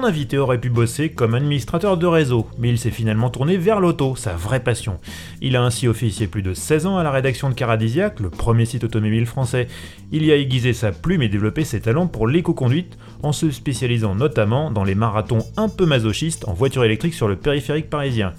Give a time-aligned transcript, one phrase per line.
[0.00, 3.80] Mon invité aurait pu bosser comme administrateur de réseau, mais il s'est finalement tourné vers
[3.80, 4.98] l'auto, sa vraie passion.
[5.42, 8.64] Il a ainsi officié plus de 16 ans à la rédaction de Caradisiac, le premier
[8.64, 9.68] site automobile français.
[10.10, 14.14] Il y a aiguisé sa plume et développé ses talents pour l'éco-conduite, en se spécialisant
[14.14, 18.32] notamment dans les marathons un peu masochistes en voiture électrique sur le périphérique parisien.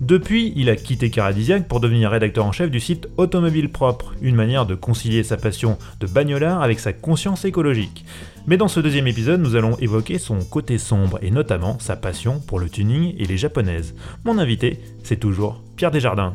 [0.00, 4.36] Depuis, il a quitté Caradisiac pour devenir rédacteur en chef du site Automobile Propre, une
[4.36, 8.06] manière de concilier sa passion de bagnolard avec sa conscience écologique.
[8.46, 12.40] Mais dans ce deuxième épisode, nous allons évoquer son côté sombre et notamment sa passion
[12.46, 13.94] pour le tuning et les japonaises.
[14.24, 16.34] Mon invité, c'est toujours Pierre Desjardins.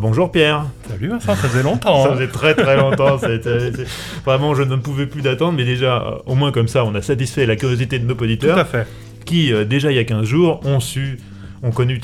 [0.00, 0.66] bonjour Pierre.
[0.88, 2.02] Salut Vincent, ça faisait longtemps.
[2.04, 2.14] ça hein.
[2.14, 3.16] faisait très très longtemps.
[4.24, 7.02] Vraiment, je ne pouvais plus d'attendre, mais déjà, euh, au moins comme ça, on a
[7.02, 8.54] satisfait la curiosité de nos auditeurs.
[8.54, 8.86] Tout à fait
[9.28, 11.18] qui, euh, déjà il y a 15 jours, ont su
[11.62, 12.00] ont connu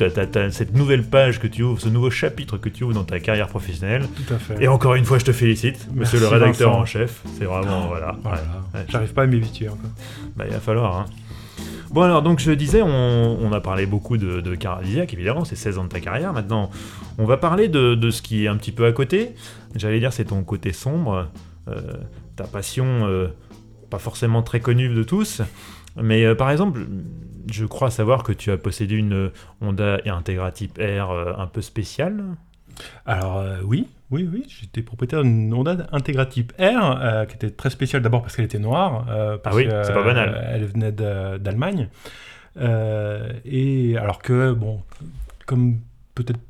[0.51, 3.49] cette nouvelle page que tu ouvres, ce nouveau chapitre que tu ouvres dans ta carrière
[3.49, 4.07] professionnelle.
[4.17, 4.63] Tout à fait.
[4.63, 7.23] Et encore une fois, je te félicite, monsieur le rédacteur en chef.
[7.39, 8.17] C'est vraiment, voilà.
[8.89, 9.91] J'arrive pas à m'éviter encore.
[10.37, 11.07] Bah, il va falloir, hein.
[11.91, 15.79] Bon alors donc je disais, on, a parlé beaucoup de, de Caradisiac, évidemment, c'est 16
[15.79, 16.33] ans de ta carrière.
[16.33, 16.71] Maintenant,
[17.19, 19.37] on va parler de, ce qui est un petit peu à côté.
[19.77, 21.29] J'allais dire c'est ton côté sombre,
[21.69, 21.81] euh,
[22.35, 23.29] ta passion euh,
[23.91, 25.41] pas forcément très connue de tous.
[25.97, 26.81] Mais euh, par exemple,
[27.51, 31.63] je crois savoir que tu as possédé une Honda Integra Type R euh, un peu
[31.63, 32.25] spéciale.
[33.07, 37.71] Alors euh, oui, oui, oui, j'étais propriétaire d'une Honda Integra Type R qui était très
[37.71, 39.07] spéciale d'abord parce qu'elle était noire.
[39.09, 40.49] ah oui, c'est pas banal.
[40.51, 41.89] elle venait d'Allemagne.
[42.57, 44.83] et alors que, bon,
[45.47, 45.79] comme
[46.15, 46.41] peut-être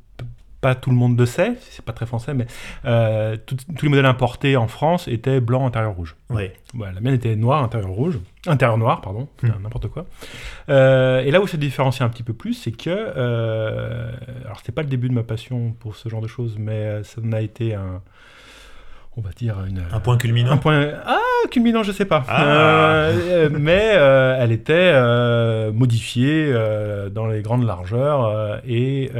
[0.65, 2.47] pas tout le monde le sait, c'est pas très français, mais
[2.85, 6.15] euh, tous les modèles importés en France étaient blanc, intérieur rouge.
[6.31, 6.49] Oui.
[6.73, 8.17] la mienne était noire, intérieur rouge,
[8.47, 9.49] intérieur noir, pardon, hmm.
[9.61, 10.07] n'importe quoi.
[10.69, 14.11] Euh, et là où ça différencie un petit peu plus, c'est que, euh,
[14.43, 17.21] alors c'était pas le début de ma passion pour ce genre de choses, mais ça
[17.23, 18.01] en a été un,
[19.17, 20.51] on va dire une, un point culminant.
[20.51, 21.19] Un point ah
[21.51, 22.25] culminant, je sais pas.
[22.27, 23.09] Ah.
[23.51, 23.99] mais
[24.39, 24.99] elle était
[25.73, 26.51] modifiée
[27.11, 29.11] dans les grandes largeurs et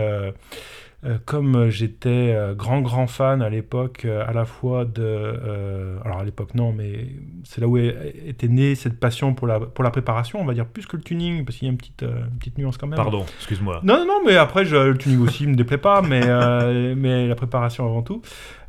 [1.25, 6.23] comme j'étais euh, grand grand fan à l'époque euh, à la fois de alors à
[6.23, 7.07] l'époque non mais
[7.43, 10.65] c'est là où était née cette passion pour la pour la préparation on va dire
[10.65, 12.05] plus que le tuning parce qu'il y a une petite
[12.39, 12.97] petite nuance quand même.
[12.97, 13.81] Pardon excuse-moi.
[13.83, 16.21] Non non mais après je, le tuning aussi me déplaît pas mais
[16.95, 18.21] mais la préparation avant tout.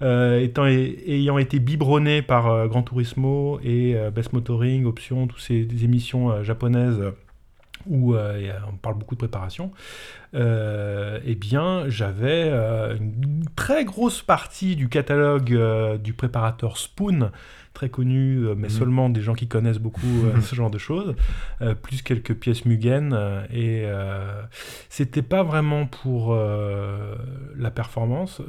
[0.03, 7.03] Étant ayant été biberonné par Gran Turismo et Best Motoring Option toutes ces émissions japonaises
[7.89, 9.73] où on parle beaucoup de préparation
[10.37, 17.31] euh, eh bien, j'avais euh, une très grosse partie du catalogue euh, du préparateur Spoon,
[17.73, 18.71] très connu, mais mhm.
[18.71, 20.07] seulement des gens qui connaissent beaucoup
[20.43, 21.15] ce genre de choses,
[21.83, 23.15] plus quelques pièces Mugen.
[23.53, 23.87] et
[24.89, 28.41] c'était pas vraiment pour la performance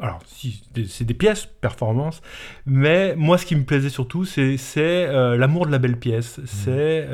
[0.00, 2.22] alors, si, c'est des pièces performance,
[2.66, 5.06] mais moi, ce qui me plaisait surtout, c'est
[5.36, 6.38] l'amour de la belle pièce.
[6.38, 6.46] Mhm.
[6.46, 7.08] C'est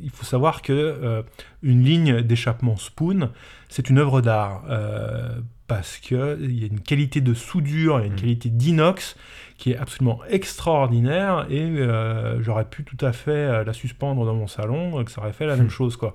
[0.00, 1.22] il faut savoir que euh,
[1.62, 3.30] une ligne d'échappement Spoon,
[3.68, 8.04] c'est une œuvre d'art euh, parce qu'il y a une qualité de soudure, il y
[8.04, 8.16] a une mm.
[8.16, 9.16] qualité d'inox
[9.58, 14.46] qui est absolument extraordinaire et euh, j'aurais pu tout à fait la suspendre dans mon
[14.46, 15.70] salon, que ça aurait fait la même mm.
[15.70, 16.12] chose quoi.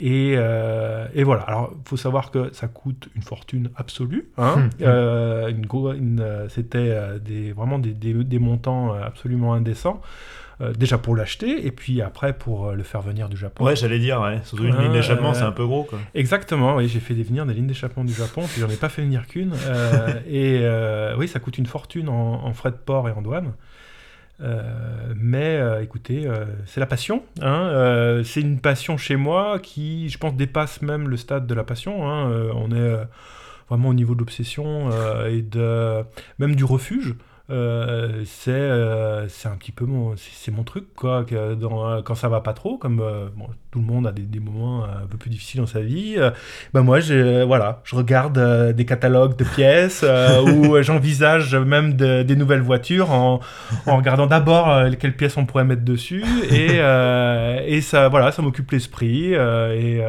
[0.00, 1.42] Et, et, voilà.
[1.42, 4.30] Alors il faut savoir que ça coûte une fortune absolue.
[4.38, 4.70] Hein.
[4.80, 6.48] Mm.
[6.48, 10.00] C'était des, vraiment des, des montants absolument indécents.
[10.60, 13.64] Euh, déjà pour l'acheter et puis après pour euh, le faire venir du Japon.
[13.64, 14.40] Ouais, j'allais dire, ouais.
[14.44, 15.82] surtout une ligne d'échappement, c'est un peu gros.
[15.82, 15.98] Quoi.
[16.14, 19.02] Exactement, oui, j'ai fait venir des lignes d'échappement du Japon, puis j'en ai pas fait
[19.02, 19.52] venir qu'une.
[19.66, 23.52] Euh, et oui, ça coûte une fortune en, frais de port et en douane.
[25.16, 26.28] mais écoutez,
[26.66, 27.24] c'est la passion.
[27.42, 31.64] Hein, c'est une passion chez moi qui, je pense, dépasse même le stade de la
[31.64, 32.08] passion.
[32.08, 32.96] Hein, on est
[33.68, 34.90] vraiment au niveau de l'obsession
[35.26, 36.04] et de
[36.38, 37.16] même du refuge.
[37.50, 42.14] Euh, c'est euh, c'est un petit peu mon c'est mon truc quoi que dans, quand
[42.14, 45.06] ça va pas trop comme euh, bon, tout le monde a des, des, moments un
[45.06, 46.16] peu plus difficiles dans sa vie
[46.72, 50.06] ben moi je voilà je regarde des catalogues de pièces
[50.46, 53.40] où j'envisage même des nouvelles voitures en,
[53.84, 56.76] en regardant d'abord quelles pièces on pourrait mettre dessus et
[57.66, 60.02] et ça voilà ça m'occupe l'esprit et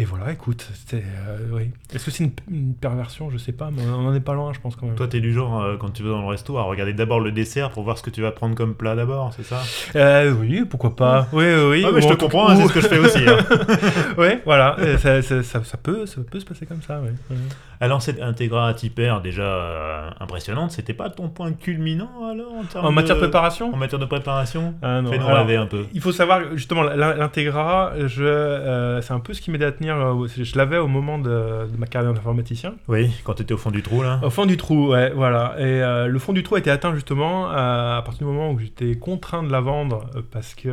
[0.00, 1.02] Et voilà, écoute, c'était.
[1.26, 1.70] euh, oui.
[1.92, 3.30] Est-ce que c'est une, une perversion?
[3.30, 4.94] Je sais pas, mais on en est pas loin, je pense quand même.
[4.94, 7.32] Toi, t'es du genre, euh, quand tu vas dans le resto, à regarder d'abord le
[7.32, 9.60] dessert pour voir ce que tu vas prendre comme plat d'abord, c'est ça?
[9.96, 11.26] Euh, oui, pourquoi pas.
[11.32, 11.84] Oui, oui, oui.
[11.84, 13.18] Ah, mais je te comprends, hein, c'est ce que je fais aussi.
[13.26, 13.38] hein.
[14.18, 14.76] Oui, voilà.
[14.78, 17.10] euh, Ça, ça, ça- ça peut, ça peut se passer comme ça, oui.
[17.30, 17.36] oui.
[17.80, 22.90] Alors, cette Integra Hyper, déjà euh, impressionnante, c'était pas ton point culminant alors en, En
[22.92, 24.74] matière de de- préparation En matière de préparation?
[24.82, 25.10] Ah non.
[25.10, 25.84] Fais-nous Alors, un peu.
[25.92, 29.94] Il faut savoir, justement, l'in- l'Integra, euh, c'est un peu ce qui m'aidait à tenir.
[29.96, 31.30] euh, Je l'avais au moment de,
[31.70, 32.74] de ma carrière d'informaticien.
[32.88, 34.18] Oui, quand t'étais au fond du trou là.
[34.24, 35.54] Au fond du trou, ouais, voilà.
[35.58, 38.58] Et euh, le fond du trou a été atteint justement à, partir du moment où
[38.58, 40.68] j'étais contraint de la vendre parce que.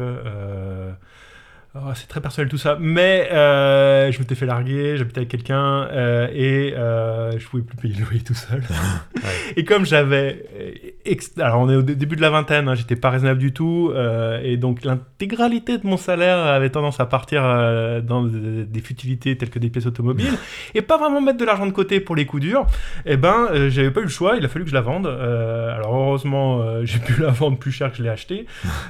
[1.75, 5.87] Oh, c'est très personnel tout ça, mais euh, je m'étais fait larguer, j'habitais avec quelqu'un
[5.91, 8.61] euh, et euh, je pouvais plus payer le loyer tout seul.
[9.57, 12.95] Et comme j'avais, euh, alors on est au dé- début de la vingtaine, hein, j'étais
[12.95, 17.41] pas raisonnable du tout, euh, et donc l'intégralité de mon salaire avait tendance à partir
[18.03, 20.33] dans des, des futilités telles que des pièces automobiles,
[20.75, 22.65] et pas vraiment mettre de l'argent de côté pour les coups durs.
[23.05, 25.07] Et ben, euh, j'avais pas eu le choix, il a fallu que je la vende.
[25.07, 28.45] Alors heureusement, j'ai pu la vendre plus cher que je l'ai achetée,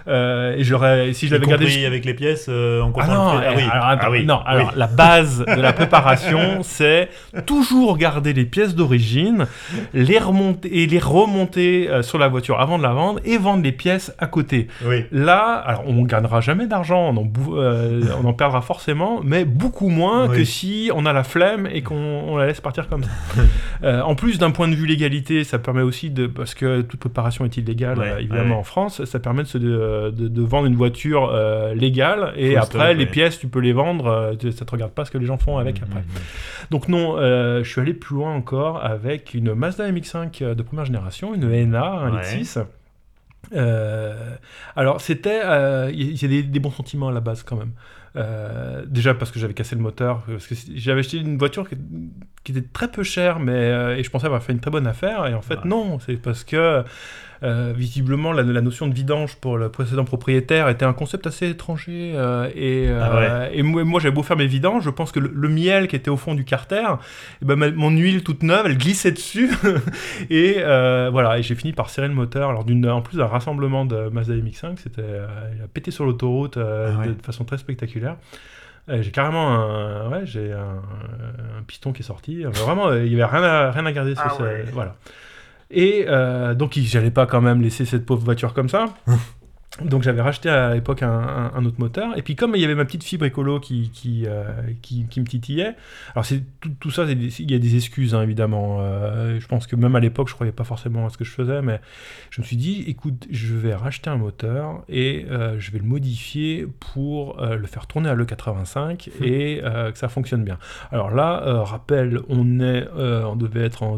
[0.07, 2.49] et j'aurais, si je l'avais gardé avec les pièces
[2.79, 3.63] euh, en ah non, le prix.
[3.71, 4.25] alors, attends, ah oui.
[4.25, 4.73] non, alors oui.
[4.77, 7.09] la base de la préparation, c'est
[7.45, 9.45] toujours garder les pièces d'origine,
[9.93, 13.63] les remonter et les remonter euh, sur la voiture avant de la vendre et vendre
[13.63, 14.67] les pièces à côté.
[15.11, 19.89] Là, alors on gagnera jamais d'argent, on, en euh, on en perdra forcément, mais beaucoup
[19.89, 23.09] moins que si on a la flemme et qu'on on la laisse partir comme ça.
[23.83, 26.99] Euh, en plus, d'un point de vue légalité, ça permet aussi de, parce que toute
[26.99, 30.75] préparation est illégale, évidemment en France, ça permet de, se- de, de- de vendre une
[30.75, 31.31] voiture
[31.75, 35.05] légale et Full après les pièces, tu peux les vendre, euh, ça te regarde pas
[35.05, 35.99] ce que les gens font avec après.
[36.01, 36.05] Mhm.
[36.71, 40.85] Donc non, euh, je suis allé plus loin encore avec une Mazda MX-5 de première
[40.85, 42.11] génération, une NA, un Ouais.
[42.17, 42.59] litre 6.
[43.53, 44.35] Euh,
[44.75, 47.71] alors c'était, euh, il y a des, des bons sentiments à la base quand même.
[48.15, 51.75] Euh, déjà parce que j'avais cassé le moteur, parce que j'avais acheté une voiture qui,
[52.43, 54.87] qui était très peu chère, mais euh, et je pensais avoir fait une très bonne
[54.87, 55.61] affaire, et en fait Ouais.
[55.65, 56.83] non, c'est parce que
[57.45, 61.47] euh, visiblement la, la notion de vidange pour le précédent propriétaire était un concept assez
[61.49, 65.11] étranger, euh, et, euh, Ah et moi, moi, j'avais beau faire mes vidanges, je pense
[65.11, 66.83] que le, le miel qui était au fond du carter,
[67.41, 69.49] eh ben, ma- mon huile toute neuve, elle glissait dessus,
[70.29, 73.27] et euh, voilà, et j'ai fini par serrer le moteur, alors d'une, en plus d'un
[73.27, 77.07] rassemblement de Mazda MX-5, c'était, euh, il a pété sur l'autoroute euh, Ah ouais.
[77.07, 78.15] de, de façon très spectaculaire.
[78.87, 80.77] J'ai carrément un, ouais, j'ai un,
[81.59, 82.43] un piston qui est sorti.
[82.43, 84.63] Vraiment, il y avait rien à, rien à garder sur Ah ce- ouais.
[84.73, 84.95] voilà.
[85.71, 88.85] Et euh, donc, j'allais pas quand même laisser cette pauvre voiture comme ça.
[89.83, 92.17] Donc j'avais racheté à l'époque un, un- un autre moteur.
[92.17, 94.45] Et puis comme il y avait ma petite fibre écolo qui, qui, euh,
[94.81, 95.75] qui, qui me titillait,
[96.13, 98.77] alors c'est tout, tout ça, il y a des excuses hein, évidemment.
[98.79, 101.31] Euh, je pense que même à l'époque, je croyais pas forcément à ce que je
[101.31, 101.81] faisais, mais
[102.29, 105.83] je me suis dit, écoute, je vais racheter un moteur et euh, je vais le
[105.85, 110.57] modifier pour le faire tourner à l'E85 et euh, que ça fonctionne bien.
[110.93, 113.97] Alors là, rappel, on est, on devait être en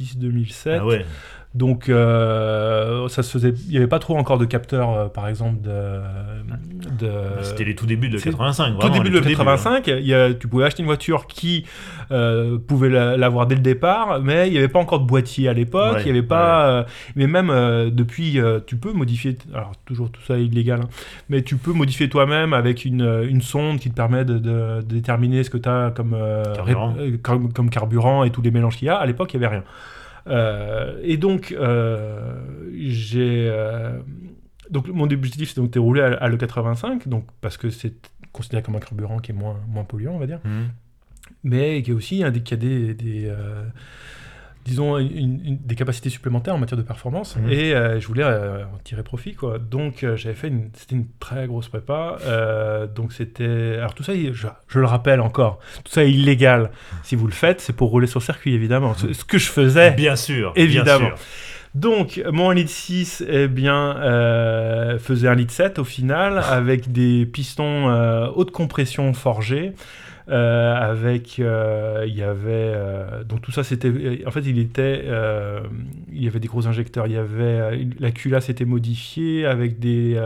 [0.00, 0.78] 2006-2007.
[0.80, 1.06] Ah ouais.
[1.52, 3.52] Donc, euh, ça se faisait.
[3.66, 5.98] Il n'y avait pas trop encore de capteurs, euh, par exemple, de.
[7.00, 7.10] de
[7.42, 8.78] C'était les tout débuts de c'est 85.
[8.78, 9.38] tout début de tout débuts, hein.
[9.38, 11.64] 85, il y a- tu pouvais acheter une voiture qui
[12.12, 15.48] euh, pouvait la- l'avoir dès le départ, mais il n'y avait pas encore de boîtier
[15.48, 16.86] à l'époque, Ouais, il y avait pas,
[17.16, 17.48] mais même
[17.90, 20.88] depuis, tu peux modifier, alors toujours tout ça est illégal, hein,
[21.28, 24.94] mais tu peux modifier toi-même avec une, une sonde qui te permet de, de- de
[24.94, 26.16] déterminer ce que tu as comme,
[26.54, 26.94] Carburant.
[26.98, 28.96] ré- comme, comme carburant et tous les mélanges qu'il y a.
[28.96, 29.64] À l'époque, il n'y avait rien.
[30.26, 32.34] Euh, et donc, euh,
[32.78, 33.48] j'ai.
[33.50, 34.00] euh,
[34.70, 37.94] donc, mon objectif, c'est donc de rouler à, à l'E85, donc, parce que c'est
[38.32, 40.40] considéré comme un carburant qui est moins, moins polluant, on va dire.
[40.44, 40.68] Mhm.
[41.44, 42.94] Mais qui a aussi des, qui a des.
[42.94, 43.64] des, euh,
[44.64, 47.36] disons, une- une- des capacités supplémentaires en matière de performance.
[47.36, 47.50] Mhm.
[47.50, 49.58] Et euh, je voulais euh, en tirer profit, quoi.
[49.58, 50.70] Donc, euh, j'avais fait une.
[50.74, 52.18] C'était une très grosse prépa.
[52.94, 53.76] donc, c'était.
[53.78, 56.70] Alors, tout ça, je, je le rappelle encore, tout ça est illégal.
[57.02, 58.94] Si vous le faites, c'est pour rouler sur circuit, évidemment.
[58.94, 59.90] Ce, ce que je faisais.
[59.92, 60.52] Bien sûr.
[60.56, 61.08] Évidemment.
[61.08, 61.26] bien sûr.
[61.74, 67.26] Donc, mon litre 6 eh bien, euh, faisait un litre 7 au final, avec des
[67.26, 69.72] pistons euh, haute compression forgés.
[70.30, 75.04] Euh, avec, euh, il y avait, euh, donc tout ça c'était, en fait il était,
[76.12, 80.20] il y avait des gros injecteurs, il y avait, la culasse était modifiée avec des,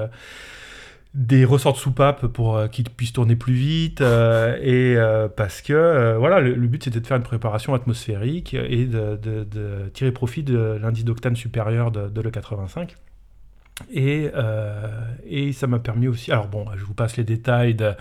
[1.14, 4.96] des ressorts de soupape pour euh, qu'ils puissent tourner plus vite et
[5.36, 10.42] parce que voilà le, but c'était de faire une préparation atmosphérique et de, tirer profit
[10.42, 12.90] de l'indice d'octane supérieur de, de l'E85
[13.90, 14.30] et,
[15.26, 17.94] et ça m'a permis aussi alors bon je vous passe les détails de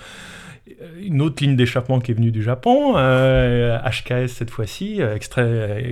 [1.02, 5.18] une autre ligne d'échappement qui est venue du Japon, euh, HKS cette fois-ci, euh,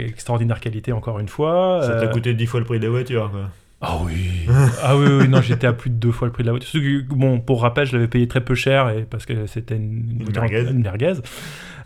[0.07, 1.81] extraordinaire qualité encore une fois.
[1.81, 3.49] Ça t'a euh, coûté 10 fois le prix de la voiture, quoi.
[3.83, 4.13] Ah oui,
[4.83, 6.79] ah oui, oui, non, j'étais à plus de deux fois le prix de la voiture.
[6.79, 10.17] Que, bon, pour rappel, je l'avais payé très peu cher et parce que c'était une,
[10.19, 10.69] Une voiture- merguez.
[10.71, 11.13] une merguez,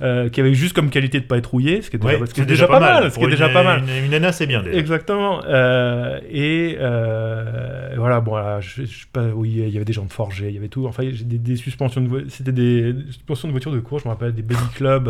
[0.02, 2.25] euh, qui avait juste comme qualité de pas être rouillée, ce qui est déjà, Ouais,
[2.28, 3.82] ce qui est déjà pas mal, ce qui est déjà une- pas mal.
[3.88, 4.78] Une, une nana, c'est bien déjà.
[4.78, 5.42] Exactement.
[5.46, 8.82] euh, et euh, voilà, bon, là, je,
[9.14, 10.86] pas, oui, il y avait des jambes forgées, il y avait tout.
[10.88, 14.10] Enfin, j'ai des, des suspensions de c'était des, des suspensions de voitures de course, je
[14.10, 15.10] me rappelle des Baby Club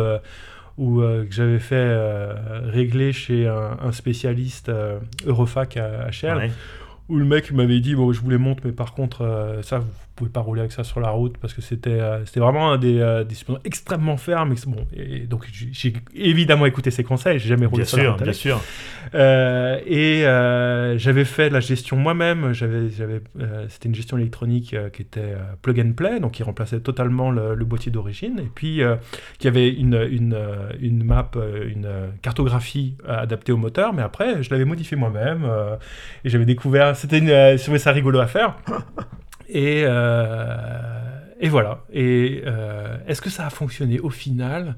[0.78, 6.10] où, euh, que j'avais fait euh, régler chez un, un spécialiste euh, Eurofac à, à
[6.10, 6.50] Chelles, Ouais.
[7.08, 9.86] où le mec m'avait dit bon, je vous les montre, mais par contre, ça, vous
[10.16, 12.98] pouvez pas rouler avec ça sur la route parce que c'était euh, c'était vraiment des,
[13.00, 14.54] euh, des suspensions extrêmement fermes.
[14.66, 18.10] Bon, et donc j'ai évidemment écouté ses conseils, j'ai jamais roulé Bien sur la sûr,
[18.12, 18.36] route bien avec.
[18.40, 18.60] sûr.
[19.14, 22.52] Euh, et euh, j'avais fait la gestion moi-même.
[22.52, 26.80] J'avais, j'avais, euh, c'était une gestion électronique qui était plug and play, donc qui remplaçait
[26.80, 28.80] totalement le, le boîtier d'origine, et puis
[29.38, 30.36] qui avait une, une,
[30.80, 31.30] une map,
[31.66, 31.88] une
[32.22, 33.92] cartographie adaptée au moteur.
[33.92, 35.48] Mais après, je l'avais modifié moi-même
[36.24, 36.96] et j'avais découvert.
[36.96, 38.56] C'était, une, je trouvais ça rigolo à faire.
[39.48, 40.56] Et, euh,
[41.40, 41.84] et voilà.
[41.92, 44.76] Et euh, est-ce que ça a fonctionné au final?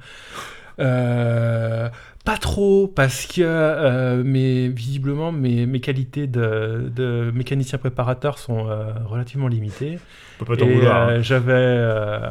[0.80, 1.88] Euh,
[2.24, 8.68] Pas trop, parce que euh, mes, visiblement mes, mes qualités de, de mécanicien préparateur sont
[8.68, 9.98] euh, relativement limitées.
[10.40, 11.08] On peut pas t'en Et vouloir.
[11.08, 11.22] euh, hein.
[11.22, 11.54] j'avais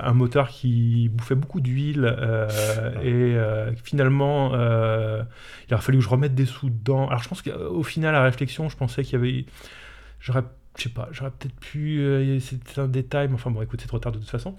[0.04, 2.48] un moteur qui bouffait beaucoup d'huile euh,
[3.04, 7.08] et finalement il a fallu que je remette des sous dedans.
[7.10, 9.46] Alors je pense qu'au final à la réflexion je pensais qu'il y avait
[10.22, 10.44] j'aurais
[10.78, 12.00] je sais pas, j'aurais peut-être pu.
[12.00, 14.56] euh, C'était un détail, mais enfin bon, écoute, c'est trop tard de toute façon.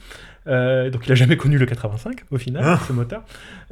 [0.46, 2.78] Euh, donc il a jamais connu le 85 au final, Ah.
[2.86, 3.22] ce moteur.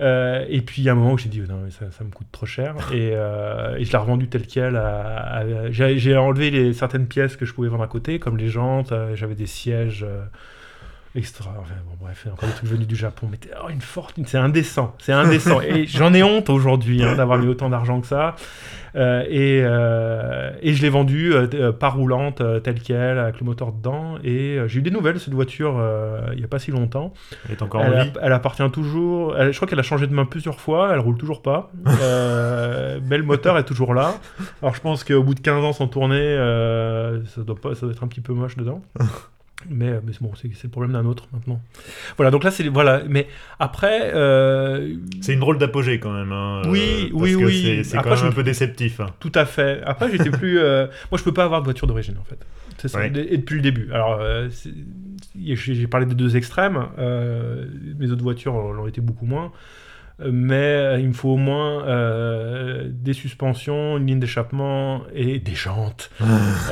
[0.00, 2.05] Euh, et puis il y a un moment où j'ai dit, non, mais ça, ça
[2.05, 2.75] me coûte trop cher.
[2.93, 4.76] Et, euh, et je l'ai revendu tel quel.
[4.76, 8.49] à- à- J'ai enlevé les, certaines pièces que je pouvais vendre à côté, comme les
[8.49, 10.05] jantes, j'avais des sièges.
[11.17, 14.37] Extra, enfin, bon, bref, encore des trucs venus du Japon, mais oh, une fortune, c'est
[14.39, 15.61] indécent, c'est indécent.
[15.63, 18.37] et j'en ai honte aujourd'hui hein, d'avoir mis autant d'argent que ça.
[18.97, 23.45] Euh, et, euh, et je l'ai vendu euh, euh, pas roulante, telle qu'elle, avec le
[23.47, 24.17] moteur dedans.
[24.25, 25.83] Et j'ai eu des nouvelles de cette voiture
[26.33, 27.13] il n'y a pas si longtemps.
[27.47, 28.13] Elle est encore Elle, en a- vie.
[28.23, 29.37] elle appartient toujours.
[29.39, 30.93] elle- je crois qu'elle a changé de main plusieurs fois.
[30.93, 31.71] Elle roule toujours pas.
[31.85, 34.15] Mais le moteur est toujours là.
[34.63, 36.37] Alors je pense qu'au bout de 15 ans sans tourner,
[37.35, 38.83] ça, doit pas, ça doit être un petit peu moche dedans.
[39.71, 41.61] Mais, euh, mais c'est bon, c'est c'est le problème d'un autre maintenant.
[42.17, 42.69] Voilà, donc là, c'est.
[42.69, 43.27] Voilà, mais
[43.59, 44.13] après.
[44.15, 46.31] euh, C'est une drôle d'apogée quand même.
[46.31, 47.85] hein, Oui, euh, oui, que oui.
[47.85, 49.01] c'est- quand même un peu déceptif.
[49.01, 49.07] hein.
[49.19, 49.81] Tout à fait.
[49.85, 50.59] Après, j'étais plus.
[50.61, 52.39] euh, Moi, je peux pas avoir de voiture d'origine, en fait.
[52.79, 52.99] C'est ça.
[52.99, 53.07] Ouais.
[53.17, 53.91] Et depuis le début.
[53.93, 54.21] Alors,
[55.35, 56.87] j'ai parlé des deux extrêmes.
[57.99, 59.53] Mes autres voitures l'ont été beaucoup moins.
[60.23, 65.39] Euh, Mais euh, il me faut au moins euh, des suspensions, une ligne d'échappement et
[65.39, 66.11] des jantes.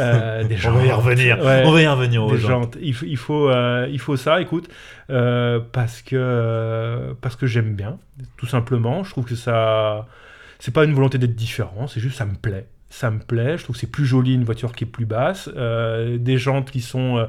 [0.01, 0.97] Euh, des On va y jantes.
[1.05, 1.39] revenir.
[1.45, 2.49] Ouais On va y revenir aux des gens.
[2.63, 2.79] jantes.
[2.81, 4.69] Il, faut- il faut, euh, il faut ça, écoute,
[5.11, 7.99] euh, parce que, euh, parce que j'aime bien,
[8.37, 9.05] tout simplement.
[9.05, 10.07] Je trouve que ça.
[10.59, 12.67] C'est pas une volonté d'être différent, c'est juste ça me plaît.
[12.89, 15.51] Ça me plaît, je trouve que c'est plus joli une voiture qui est plus basse.
[15.57, 17.27] euh, des jantes qui sont.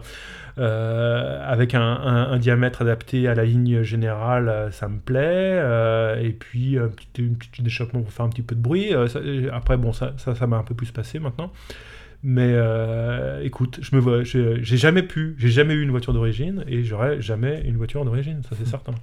[0.58, 5.20] Euh, avec un, un- un diamètre adapté à la ligne générale, euh, ça me plaît.
[5.62, 8.92] euh, et puis, un petit, une petite échappement pour faire un petit peu de bruit.
[9.08, 9.20] ça-
[9.54, 11.52] après, bon, ça ça ça m'a un peu plus passé maintenant.
[12.24, 16.64] Mais euh, écoute, je me vois, j'ai jamais pu, j'ai jamais eu une voiture d'origine
[16.68, 18.96] et j'aurai jamais une voiture d'origine, ça c'est certain.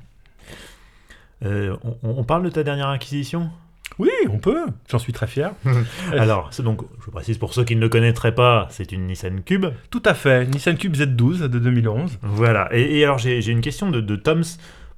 [1.44, 3.50] Euh, on, on parle de ta dernière acquisition?
[3.99, 5.52] Oui, on peut, j'en suis très fier.
[6.12, 9.42] Alors, c'est donc, je précise pour ceux qui ne le connaîtraient pas, c'est une Nissan
[9.42, 9.66] Cube.
[9.90, 12.18] Tout à fait, Nissan Cube Z12 de 2011.
[12.22, 12.68] Voilà.
[12.72, 14.42] Et, et alors, j'ai j'ai une question de, de Toms.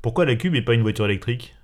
[0.02, 1.54] Pourquoi la Cube et pas une voiture électrique?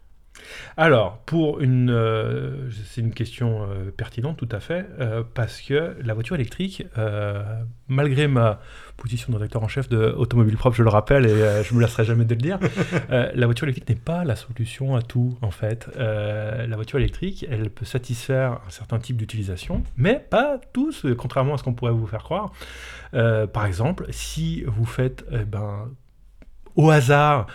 [0.76, 5.96] Alors, pour une, euh, c'est une question euh, pertinente, tout à fait, euh, parce que
[6.02, 6.84] la voiture électrique,
[7.88, 8.60] malgré ma
[8.96, 12.04] position de rédacteur en chef de Automobile Propre, je le rappelle, et je me lasserai
[12.04, 12.58] jamais de le dire,
[13.10, 15.88] la voiture électrique n'est pas la solution à tout, en fait.
[15.96, 21.58] La voiture électrique, elle peut satisfaire un certain type d'utilisation, mais pas tous, contrairement à
[21.58, 22.52] ce qu'on pourrait vous faire croire.
[23.12, 25.88] Par exemple, si vous faites, eh ben,
[26.76, 27.46] au hasard,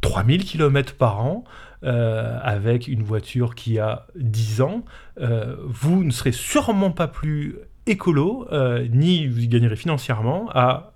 [0.00, 1.44] 3000 km par an,
[1.86, 4.84] euh, avec une voiture qui a 10 ans,
[5.20, 10.95] euh, vous ne serez sûrement pas plus écolo, euh, ni vous y gagnerez financièrement à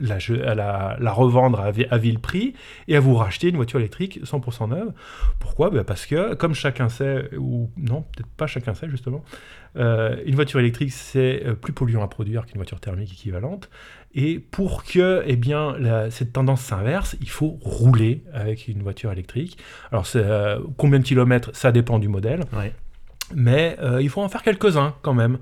[0.00, 0.18] la,
[0.54, 2.54] la, la revendre à, à vil prix
[2.88, 4.92] et à vous racheter une voiture électrique 100% neuve.
[5.38, 5.70] Pourquoi?
[5.70, 9.24] Ben Parce que, comme chacun sait, ou non, peut-être pas chacun sait justement,
[9.76, 13.70] euh, une voiture électrique c'est euh, plus polluant à produire qu'une voiture thermique équivalente.
[14.12, 15.76] Et pour que eh bien,
[16.10, 19.56] cette tendance s'inverse, il faut rouler avec une voiture électrique.
[19.92, 21.50] Alors, euh, combien de kilomètres?
[21.52, 22.40] Ça dépend du modèle.
[22.52, 22.72] Ouais.
[23.34, 25.32] Mais euh, il faut en faire quelques-uns quand même.
[25.32, 25.38] Mm.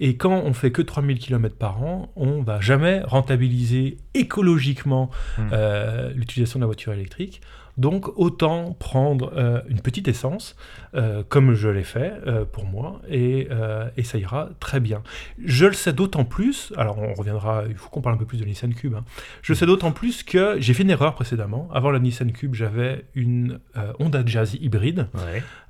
[0.00, 5.42] Et quand on fait que 3000 km par an, on va jamais rentabiliser écologiquement Mm.
[5.52, 7.40] euh, l'utilisation de la voiture électrique.
[7.78, 10.56] Donc autant prendre euh, une petite essence,
[10.94, 13.48] euh, comme je l'ai fait euh, pour moi, et,
[13.96, 15.02] et, ça ira très bien.
[15.42, 18.38] Je le sais d'autant plus, alors on reviendra, il faut qu'on parle un peu plus
[18.38, 19.04] de Nissan Cube, hein.
[19.42, 21.68] je le sais d'autant plus que j'ai fait une erreur précédemment.
[21.72, 23.60] Avant la Nissan Cube, j'avais une
[23.98, 25.08] Honda Jazz hybride,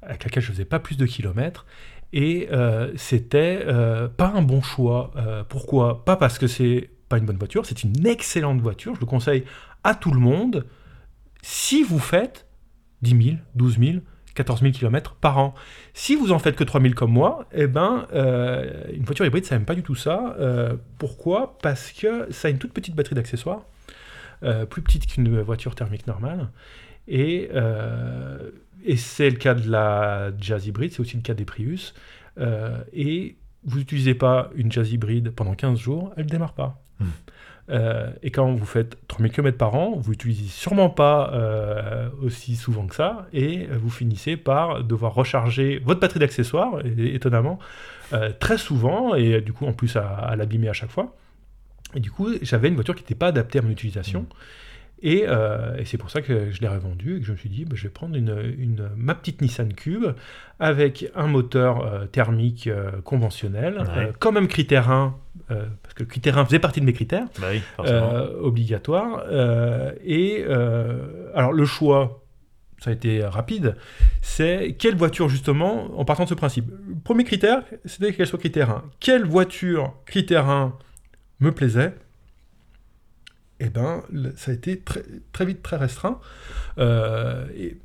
[0.02, 1.66] avec laquelle je faisais pas plus de kilomètres,
[2.12, 2.49] et
[2.97, 3.64] c'était
[4.16, 5.12] pas un bon choix.
[5.49, 6.04] pourquoi?
[6.04, 9.44] Pas parce que c'est pas une bonne voiture, c'est une excellente voiture, je le conseille
[9.85, 10.64] à tout le monde
[11.42, 12.46] si vous faites
[13.02, 13.96] 10 000, 12 000,
[14.34, 15.54] 14 000 km par an.
[15.94, 19.44] Si vous en faites que 3 000 comme moi, eh ben, euh, une voiture hybride,
[19.44, 20.37] ça n'aime pas du tout ça.
[20.38, 21.58] Euh, pourquoi?
[21.62, 23.66] Parce que ça a une toute petite batterie d'accessoires,
[24.42, 26.50] euh, plus petite qu'une voiture thermique normale.
[27.08, 27.50] Et,
[28.96, 31.94] c'est le cas de la Jazz hybride, c'est aussi le cas des Prius.
[32.92, 36.82] et vous n'utilisez pas une Jazz hybride pendant 15 jours, elle ne démarre pas.
[36.99, 37.06] Hmm.
[37.71, 42.57] Euh, et quand vous faites 3000 km par an, vous n'utilisez sûrement pas euh, aussi
[42.57, 47.59] souvent que ça, et vous finissez par devoir recharger votre batterie d'accessoires, étonnamment,
[48.12, 51.14] euh, très souvent, et du coup en plus à, l'abîmer à chaque fois.
[51.95, 54.23] Et du coup, j'avais une voiture qui n'était pas adaptée à mon utilisation.
[54.23, 54.26] Mmh.
[55.04, 55.26] Et,
[55.85, 57.83] c'est pour ça que je l'ai revendue et que je me suis dit, bah, je
[57.83, 60.07] vais prendre une, ma petite Nissan Cube
[60.61, 62.71] avec un moteur thermique
[63.04, 63.85] conventionnel,
[64.21, 65.16] quand même critère 1
[65.50, 67.49] euh, parce que le critère 1 faisait partie de mes critères bah
[67.80, 69.25] euh, obligatoires.
[69.26, 70.42] Euh, et
[71.34, 72.25] alors le choix,
[72.78, 73.76] ça a été rapide,
[74.22, 76.70] c'est quelle voiture justement, en partant de ce principe.
[76.88, 78.84] Le premier critère, c'était qu'elle soit critère 1.
[79.00, 80.78] Quelle voiture critère 1
[81.40, 81.94] me plaisait?
[83.61, 84.02] Eh ben,
[84.37, 86.20] ça a été très, très vite très restreint.
[86.78, 87.76] et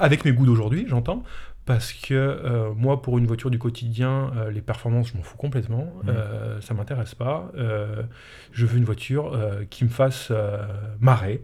[0.00, 1.22] avec mes goûts d'aujourd'hui, j'entends
[1.68, 5.36] parce que euh, moi, pour une voiture du quotidien, euh, les performances, je m'en fous
[5.36, 5.92] complètement.
[6.06, 6.16] Ça mmh.
[6.16, 7.52] Euh, ça m'intéresse pas.
[8.52, 10.32] je veux une voiture qui me fasse
[10.98, 11.42] marrer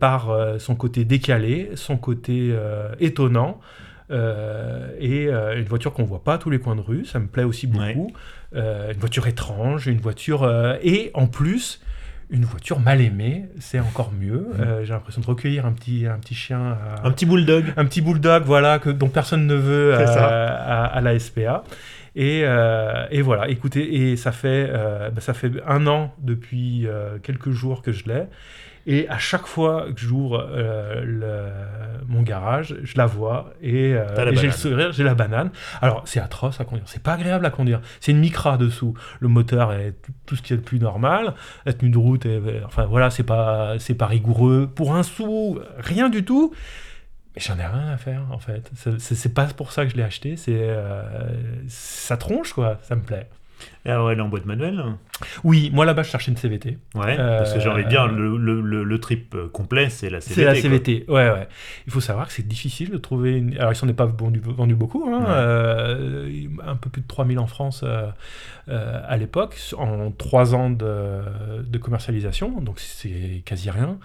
[0.00, 2.56] par son côté décalé, son côté
[2.98, 3.60] étonnant.
[4.10, 7.44] et une voiture qu'on voit pas à tous les coins de rue, ça me plaît
[7.44, 8.12] aussi beaucoup.
[8.52, 10.48] une voiture étrange, une voiture
[10.82, 11.80] et en plus
[12.30, 14.48] une voiture mal aimée, c'est encore mieux.
[14.54, 14.60] Mmh.
[14.60, 16.76] Euh, j'ai l'impression de recueillir un petit, un petit chien.
[17.02, 17.64] un petit bulldog.
[17.76, 21.64] Un petit bulldog, voilà, que, dont personne ne veut euh, à, la SPA.
[22.16, 26.86] Et, euh, et, voilà, écoutez, et ça fait, bah, ça fait un an depuis
[27.22, 28.24] quelques jours que je l'ai.
[28.86, 31.50] Et à chaque fois que j'ouvre euh,
[32.06, 35.50] mon garage, je la vois et, euh, j'ai le sourire, j'ai la banane.
[35.80, 37.80] Alors c'est atroce à conduire, c'est pas agréable à conduire.
[38.00, 38.94] C'est une micra dessous.
[39.20, 39.94] Le moteur est
[40.26, 41.34] tout, ce qui est le plus normal.
[41.64, 44.70] La tenue de route, est, enfin voilà, c'est pas, c'est pas rigoureux.
[44.74, 46.52] Pour un sou, rien du tout.
[47.34, 48.70] Mais j'en ai rien à faire en fait.
[48.98, 50.36] C'est pas pour ça que je l'ai acheté.
[50.36, 51.02] C'est euh,
[51.68, 52.78] ça tronche quoi.
[52.82, 53.28] Ça me plaît.
[53.84, 54.82] Alors, elle est en boîte manuelle
[55.42, 56.78] Oui, moi là-bas, je cherchais une CVT.
[56.94, 60.40] Ouais, parce que j'ai envie de dire, le, le, le, trip complet, c'est la CVT.
[60.40, 61.48] C'est la CVT, ouais, ouais.
[61.86, 63.56] Il faut savoir que c'est difficile de trouver une.
[63.58, 66.30] Alors, ils s'en est pas vendu, vendu beaucoup, hein, euh,
[66.66, 68.08] un peu plus de 3000 en France euh,
[68.68, 71.20] euh, à l'époque, en 3 ans de,
[71.66, 73.98] de commercialisation, donc c'est quasi rien.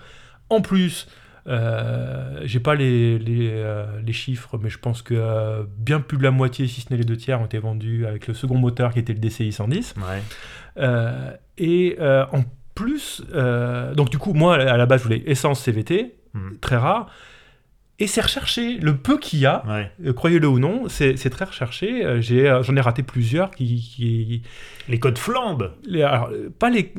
[0.49, 1.07] En plus,
[1.47, 6.17] euh, j'ai pas les, les, euh, les, chiffres, mais je pense que euh, bien plus
[6.17, 8.57] de la moitié, si ce n'est les deux tiers, ont été vendus avec le second
[8.57, 9.95] moteur qui était le DCI 110.
[11.57, 12.43] et en
[12.75, 13.23] plus,
[13.95, 16.57] donc du coup, moi à la base, je voulais essence CVT, hmm.
[16.61, 17.09] très rare.
[18.01, 18.77] Et c'est recherché.
[18.77, 19.63] Le peu qu'il y a,
[20.05, 22.05] euh, croyez-le ou non, c'est très recherché.
[22.05, 24.41] Euh, euh, j'en ai, raté plusieurs qui.
[24.87, 26.93] Les codes flambent alors, Pas les,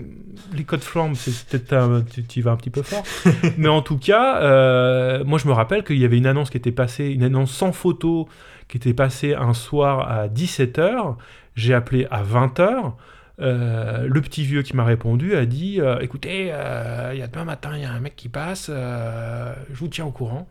[0.55, 3.03] les codes flambes, c'est peut-être tu, y vas un petit peu fort.
[3.57, 6.71] Mais en tout cas, moi je me rappelle qu'il y avait une annonce qui était
[6.71, 8.29] passée, une annonce sans photo,
[8.69, 11.17] qui était passée un soir à 17h.
[11.57, 12.93] J'ai appelé à 20h.
[13.41, 17.27] Euh, le petit vieux qui m'a répondu a dit euh, écoutez, euh, il y a
[17.27, 20.49] demain matin, il y a un mec qui passe, je vous tiens au courant.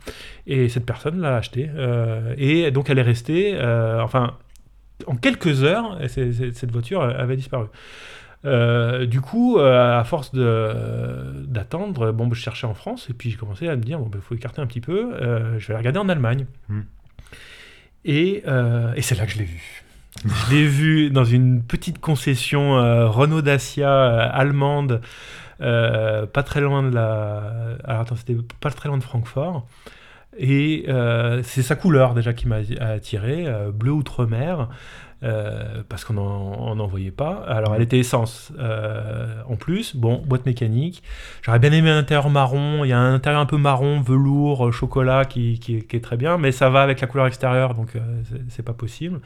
[0.47, 1.69] Et cette personne l'a acheté.
[2.37, 3.57] et donc elle est restée,
[4.01, 4.37] enfin,
[5.07, 7.67] en quelques heures, cette voiture avait disparu.
[8.43, 13.75] du coup, à force d'attendre, bon, je cherchais en France et puis j'ai commencé à
[13.75, 15.11] me dire bon, il ben, faut écarter un petit peu.
[15.57, 16.45] je vais la regarder en Allemagne.
[16.69, 16.81] Hmm.
[18.05, 18.43] Et,
[18.95, 19.83] et c'est là que je l'ai vue.
[20.25, 25.01] Je l'ai vu dans une petite concession euh, Renault Dacia euh, allemande,
[25.61, 27.77] euh, pas très loin de la.
[27.83, 29.65] Alors attends, c'était pas très loin de Francfort.
[30.37, 30.85] Et
[31.43, 34.69] c'est sa couleur déjà qui m'a attiré, bleu outre-mer.
[35.89, 37.43] parce qu'on n'en voyait pas.
[37.47, 38.53] Alors, elle était essence
[39.49, 39.97] en plus.
[39.97, 41.03] Bon, boîte mécanique.
[41.41, 42.85] J'aurais bien aimé un intérieur marron.
[42.85, 46.37] Il y a un intérieur un peu marron, velours, chocolat qui, qui, est très bien,
[46.37, 47.93] mais ça va avec la couleur extérieure, donc
[48.47, 49.19] c'est pas possible.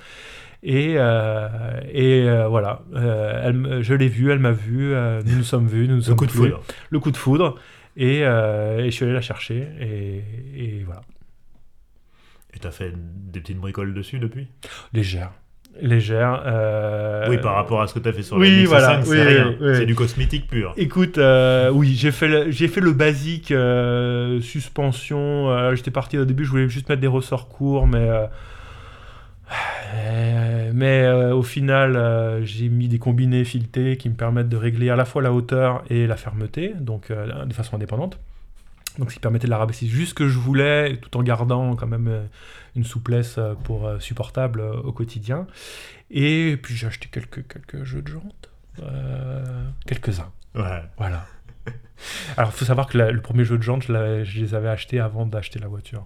[0.65, 1.47] Et, euh,
[1.91, 4.93] et euh, voilà, euh, elle, je l'ai vue, elle m'a vu,
[5.25, 5.87] nous nous sommes vus.
[5.89, 6.61] Nous nous le coup de foudre.
[6.89, 7.55] Le coup de foudre.
[7.97, 9.67] Et, et je suis allé la chercher.
[9.81, 10.23] Et,
[10.55, 11.01] et voilà.
[12.55, 14.47] Et t'as fait des petites bricoles dessus depuis?
[14.93, 15.31] Légère.
[15.81, 16.43] Légère.
[16.45, 19.21] euh, Oui, par rapport à ce que t'as fait sur oui, MX5, voilà, c'est oui,
[19.21, 19.47] rien.
[19.49, 19.75] oui, oui.
[19.75, 20.73] C'est du cosmétique pur.
[20.77, 25.73] Écoute, euh, oui, j'ai fait, le, j'ai fait le basique euh, suspension.
[25.75, 28.07] J'étais parti au début, je voulais juste mettre des ressorts courts, mais.
[29.93, 34.57] Euh, mais euh, au final, euh, j'ai mis des combinés filetés qui me permettent de
[34.57, 38.19] régler à la fois la hauteur et la fermeté, donc de façon indépendante.
[38.99, 41.75] Donc, ce qui permettait de la rabaisser juste ce que je voulais, tout en gardant
[41.75, 42.27] quand même
[42.75, 45.47] une souplesse pour supportable au quotidien.
[46.11, 48.49] Et puis, j'ai acheté quelques, quelques jeux de jantes.
[48.83, 49.43] Euh,
[49.87, 50.31] quelques-uns.
[50.55, 50.81] Ouais.
[50.97, 51.25] Voilà.
[52.37, 54.69] Alors, il faut savoir que la- le premier jeu de je, l'avais- je les avais
[54.69, 56.05] achetés avant d'acheter la voiture.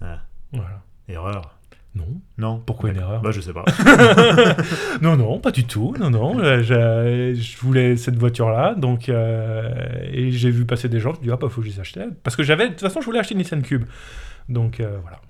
[0.00, 0.20] Ah.
[0.52, 0.82] Voilà.
[1.08, 1.58] Erreur.
[1.94, 2.20] Non.
[2.38, 3.64] Non Pourquoi une erreur Bah, je sais pas.
[5.02, 5.94] Non, non, pas du tout.
[5.98, 6.38] Non, non.
[6.40, 9.70] euh, Je, je voulais cette voiture-là, donc euh,
[10.12, 11.12] et j'ai vu passer des gens.
[11.14, 12.80] Je me dis ah bah faut que je les achète parce que j'avais de toute
[12.80, 13.84] façon je voulais acheter une Nissan Cube.
[14.48, 15.20] Donc euh, voilà.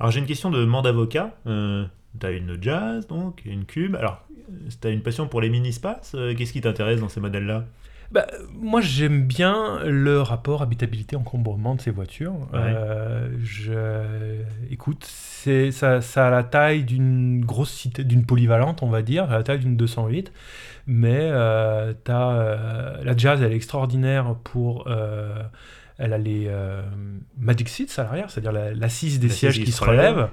[0.00, 1.32] Alors, j'ai une question de demande d'avocat.
[1.48, 1.84] Euh,
[2.20, 3.96] t'as une Jazz, donc, une Cube.
[3.96, 4.22] Alors,
[4.80, 6.12] t'as une passion pour les mini-spaces.
[6.14, 7.64] euh, Qu'est-ce qui t'intéresse dans ces modèles-là?
[8.10, 12.32] Bah, moi, j'aime bien le rapport habitabilité-encombrement de ces voitures.
[12.54, 12.58] Ouais.
[12.58, 14.40] Euh, je...
[14.70, 19.24] Écoute, c'est, ça, ça a la taille d'une grosse cité, d'une polyvalente, on va dire,
[19.24, 20.32] à la taille d'une 208.
[20.86, 24.88] Mais euh, t'as, euh, la Jazz, elle est extraordinaire pour...
[25.98, 26.80] elle a les euh,
[27.38, 29.84] Magic Seats à l'arrière, c'est-à-dire la- l'assise des sièges qui qui se.
[29.84, 30.28] Mhm.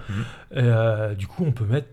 [0.58, 1.88] Euh, du coup, on peut mettre,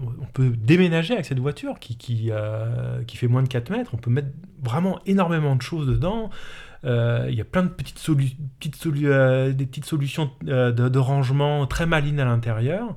[0.00, 3.90] on peut déménager avec cette voiture qui, qui, euh, qui fait moins de 4 mètres.
[3.94, 4.28] On peut mettre
[4.62, 6.30] vraiment énormément de choses dedans.
[6.84, 10.70] Euh, Il y a plein de petites, solu- petites solu- euh, des petites solutions euh,
[10.72, 12.94] de, de rangement très malines à l'intérieur.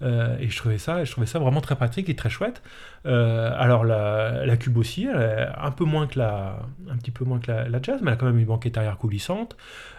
[0.00, 2.62] Et je trouvais ça, je trouvais ça vraiment très pratique et très chouette.
[3.04, 7.24] Alors la, la Cube aussi, elle est un peu moins que la, un petit peu
[7.24, 9.56] moins que la, la Jazz, mais elle a quand même une banquette arrière coulissante.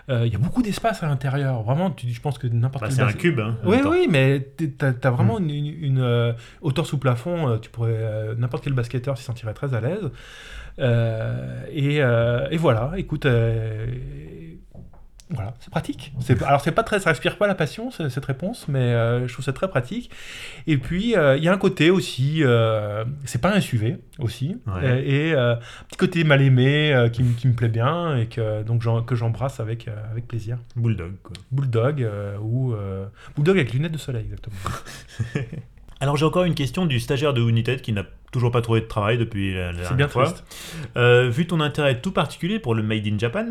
[0.08, 1.62] Il y a beaucoup d'espace à l'intérieur.
[1.64, 3.42] Vraiment, tu- je pense que n'importe Bah, quel c'est un cube.
[3.42, 4.40] Hein, oui, oui, mais
[4.78, 7.60] t'as as vraiment une, une- une, hauteur sous plafond.
[7.60, 10.10] tu pourrais n'importe quel basketteur s'y sentirait très à l'aise.
[10.80, 13.88] Euh, et, euh, et voilà, écoute, euh,
[15.32, 16.12] voilà, c'est pratique.
[16.44, 19.34] Alors c'est pas très, ça respire pas la passion ce- cette réponse, mais euh, je
[19.34, 20.10] trouve ça très pratique.
[20.66, 24.58] Et puis euh, il y a un côté aussi, euh, c'est pas un SUV aussi,
[24.66, 25.04] Ouais.
[25.08, 28.84] Et un petit côté mal aimé qui, me- qui me plaît bien et que donc
[29.06, 30.58] que j'embrasse avec avec plaisir.
[30.76, 31.34] Bulldog, quoi.
[31.52, 32.08] Bulldog
[32.42, 32.74] ou
[33.36, 34.56] Bulldog avec lunettes de soleil exactement.
[36.02, 38.86] Alors, j'ai encore une question du stagiaire de United qui n'a toujours pas trouvé de
[38.86, 40.24] travail depuis la, la C'est dernière bien fois.
[40.26, 40.44] triste.
[40.96, 43.46] Euh, vu ton intérêt tout particulier pour le Made in Japan,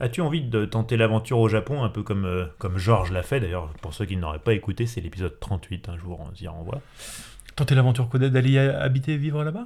[0.00, 3.40] as-tu envie de tenter l'aventure au Japon un peu comme, euh, comme Georges l'a fait
[3.40, 6.80] D'ailleurs, pour ceux qui n'auraient pas écouté, c'est l'épisode 38, un jour on s'y renvoie.
[7.56, 9.64] Tenter l'aventure quoi d'aller y habiter et vivre là-bas?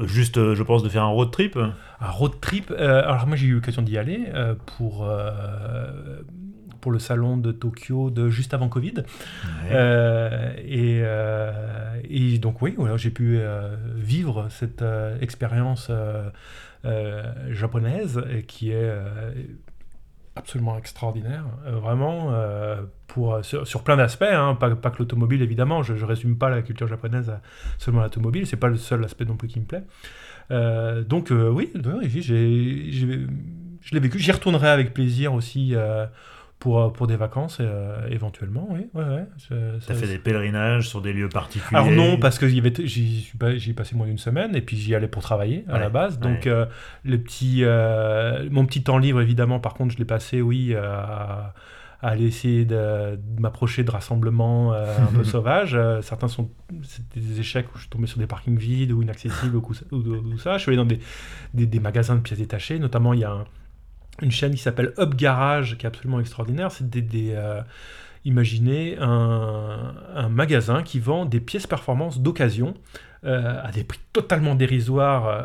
[0.00, 1.56] Juste, euh, je pense, de faire un road trip.
[1.56, 2.70] Un road trip.
[2.72, 4.24] euh, alors moi j'ai eu l'occasion d'y aller
[4.76, 5.08] pour
[6.80, 8.94] pour le salon de Tokyo de juste avant Covid.
[9.72, 14.84] Euh, et, euh, et donc oui, voilà, j'ai pu euh, vivre cette
[15.20, 15.90] expérience
[17.50, 18.90] japonaise qui est
[20.36, 21.44] absolument extraordinaire.
[21.66, 26.04] Vraiment, euh, pour, sur, sur plein d'aspects, hein, pas, pas que l'automobile évidemment, je ne
[26.04, 27.40] résume pas la culture japonaise à
[27.78, 29.82] seulement l'automobile, c'est pas le seul aspect non plus qui me plaît.
[30.50, 35.74] Euh, donc euh, oui, oui, j'ai- je l'ai vécu, j'y retournerai avec plaisir aussi.
[36.60, 38.86] Euh, pour, pour des vacances euh, éventuellement, oui.
[38.94, 42.46] Ouais, ouais, T'as ça- fait des pèlerinages sur des lieux particuliers alors non, parce que
[42.48, 45.08] j'y avais- j'y suis pas- j'y ai passé moins d'une semaine et puis j'y allais
[45.08, 46.18] pour travailler à Ouais, la base.
[46.18, 46.48] Donc ouais.
[46.52, 46.66] euh,
[47.04, 51.54] le petit, euh, mon petit temps libre évidemment, par contre, je l'ai passé, oui, à,
[52.02, 55.78] à aller essayer de, de m'approcher de rassemblements un peu sauvages.
[56.02, 56.50] Certains sont
[56.82, 60.38] c'était des échecs où je suis tombé sur des parkings vides ou inaccessibles ou, ou
[60.38, 60.54] ça.
[60.56, 60.98] Je suis allé dans des,
[61.52, 63.44] des, des magasins de pièces détachées, notamment il y a un-
[64.22, 66.70] une chaîne qui s'appelle Up Garage qui est absolument extraordinaire.
[66.72, 67.60] C'est des, des, euh,
[68.24, 72.74] imaginez un, un magasin qui vend des pièces performance d'occasion
[73.24, 75.42] euh, à des prix totalement dérisoires euh,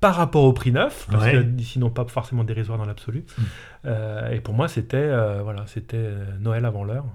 [0.00, 1.32] par rapport au prix neuf, parce Ouais.
[1.32, 3.24] que sinon pas forcément dérisoires dans l'absolu.
[3.38, 3.88] Mm.
[4.32, 5.08] Et pour moi, c'était
[5.42, 7.06] voilà, c'était Noël avant l'heure.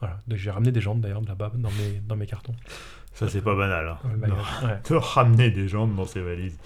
[0.00, 0.16] Voilà.
[0.30, 2.54] J'ai ramené des jambes d'ailleurs de là-bas dans mes, dans mes cartons.
[3.12, 3.86] Ça, c'est pas banal.
[3.88, 3.98] hein.
[4.64, 4.78] Ouais.
[4.88, 6.56] de ramener des jambes dans ses valises.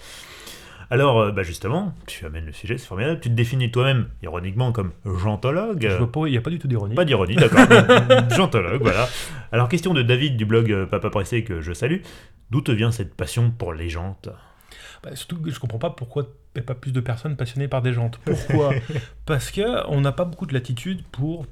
[0.89, 3.19] Alors, euh, bah justement, tu amènes le sujet, c'est formidable.
[3.19, 5.87] Tu te définis toi-même, ironiquement, comme jantologue.
[5.89, 6.95] Je vois pas, il n'y a pas du tout d'ironie.
[6.95, 7.65] Pas d'ironie, d'accord.
[8.35, 9.07] jantologue, voilà.
[9.51, 12.01] Alors, question de David du blog euh, Papa Pressé que je salue.
[12.51, 14.29] D'où te vient cette passion pour les jantes?
[15.03, 16.23] Bah, surtout que je comprends pas pourquoi
[16.55, 18.19] il n'y a pas plus de personnes passionnées par des jantes.
[18.23, 18.73] Pourquoi?
[19.25, 21.45] Parce que on n'a pas beaucoup de latitude pour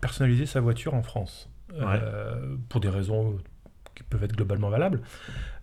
[0.00, 1.50] personnaliser sa voiture en France.
[1.80, 3.38] Euh, pour des raisons
[3.96, 5.00] qui peuvent être globalement valables.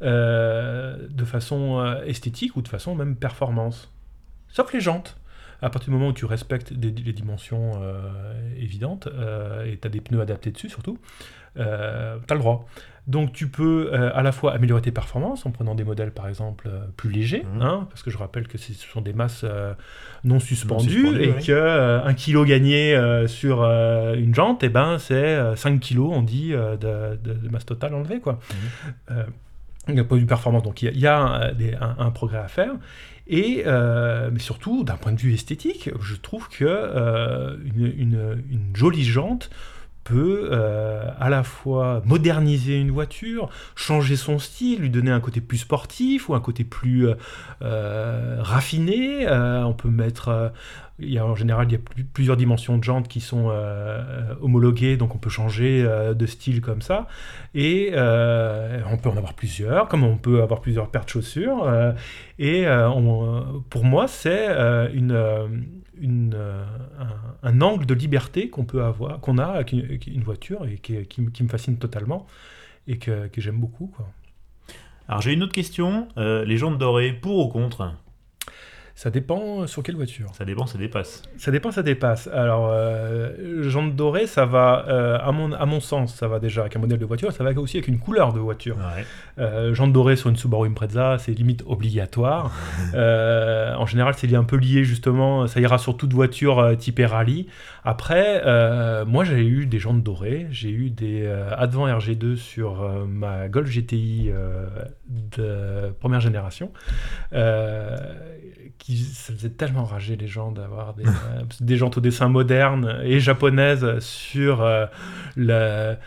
[0.01, 3.93] Euh, de façon euh, esthétique ou de façon même performance.
[4.49, 5.17] Sauf les jantes.
[5.61, 7.73] À partir du moment où tu respectes des, les dimensions
[8.57, 9.07] évidentes
[9.65, 10.97] et tu as des pneus adaptés dessus surtout,
[11.55, 12.67] tu as le droit.
[13.05, 16.29] Donc tu peux euh, à la fois améliorer tes performances en prenant des modèles par
[16.29, 17.61] exemple euh, plus légers, mmh.
[17.61, 19.73] hein, parce que je rappelle que ce sont des masses euh,
[20.23, 25.81] non suspendues et que un kilo gagné sur une jante, et eh ben c'est 5
[25.81, 28.39] kilos on dit de, masse totale enlevée quoi.
[29.09, 29.13] Mmh.
[29.89, 32.71] il n'y a pas eu performance, donc il y a, un, progrès à faire.
[33.27, 39.49] Et mais surtout, d'un point de vue esthétique, je trouve que une, une, jolie jante
[40.03, 45.41] peut euh, à la fois moderniser une voiture, changer son style, lui donner un côté
[45.41, 47.15] plus sportif ou un côté plus euh,
[47.61, 49.27] euh, raffiné.
[49.29, 50.51] on peut mettre
[51.19, 53.51] en général, il y a plusieurs dimensions de jantes qui sont
[54.41, 57.07] homologuées, donc on peut changer de style comme ça.
[57.55, 61.67] Et on peut en avoir plusieurs, comme on peut avoir plusieurs paires de chaussures.
[62.39, 62.65] et
[63.69, 64.47] pour moi, c'est
[64.93, 66.65] une euh,
[67.43, 71.49] un, angle de liberté qu'on peut avoir, qu'on a avec une, voiture et qui, me
[71.49, 72.25] fascine totalement
[72.87, 73.87] et que, que j'aime beaucoup.
[73.87, 74.09] Quoi.
[75.07, 76.07] Alors j'ai une autre question.
[76.17, 77.93] Euh, les jantes dorées, pour ou contre?
[78.95, 80.29] Ça dépend sur quelle voiture.
[80.37, 81.23] Ça dépend, ça dépasse.
[81.37, 82.27] Ça dépend, ça dépasse.
[82.27, 86.61] Alors, euh, jante dorée, ça va, euh, à, mon, à mon sens, ça va déjà
[86.61, 88.77] avec un modèle de voiture, ça va aussi avec une couleur de voiture.
[88.77, 89.03] Ouais.
[89.39, 92.51] Euh, jante dorée sur une Subaru Impreza, c'est limite obligatoire.
[92.95, 97.47] Euh, en général, c'est un peu lié justement, ça ira sur toute voiture type rallye.
[97.83, 98.41] Après,
[99.05, 104.31] moi j'ai eu des jantes dorées, j'ai eu des Advent RG2 sur ma Golf GTI
[105.09, 106.71] de première génération
[108.91, 113.19] ça faisait tellement rager les gens d'avoir des, euh, des jantes au dessin moderne et
[113.19, 114.85] japonaises sur euh,
[115.37, 115.97] la,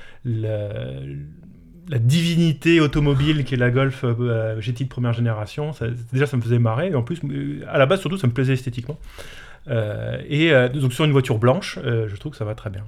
[1.99, 5.71] divinité automobile qui est la Golf euh, GT de première génération.
[6.13, 6.89] déjà, ça me faisait marrer.
[6.89, 7.21] Et en plus,
[7.69, 8.99] à la base, surtout, ça me plaisait esthétiquement.
[9.69, 12.85] et donc, sur une voiture blanche, je trouve que ça va très bien.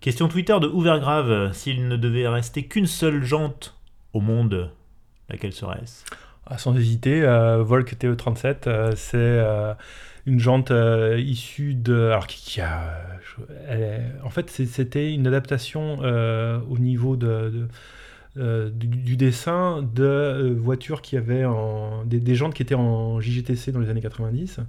[0.00, 1.52] Question Twitter de Ouvergrave.
[1.52, 3.78] S'il ne devait rester qu'une seule jante
[4.14, 4.70] au monde,
[5.28, 6.04] laquelle serait-ce?
[6.56, 9.74] Sans hésiter, euh, Volk TE37, euh, c'est euh,
[10.26, 10.72] une jante
[11.18, 12.12] issue de.
[14.22, 17.68] En fait, c'était une adaptation au niveau de
[18.36, 23.72] euh, du, dessin de euh, voitures qui avaient en, des, jantes qui étaient en JGTC
[23.72, 24.60] dans les années 90.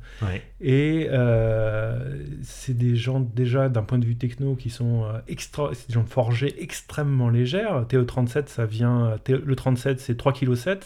[0.62, 5.90] Et euh, c'est des jantes déjà d'un point de vue techno qui sont extra, c'est
[5.90, 7.86] des jantes forgées extrêmement légères.
[7.88, 10.80] TE37, ça vient, le 37 c'est 3,7 kg,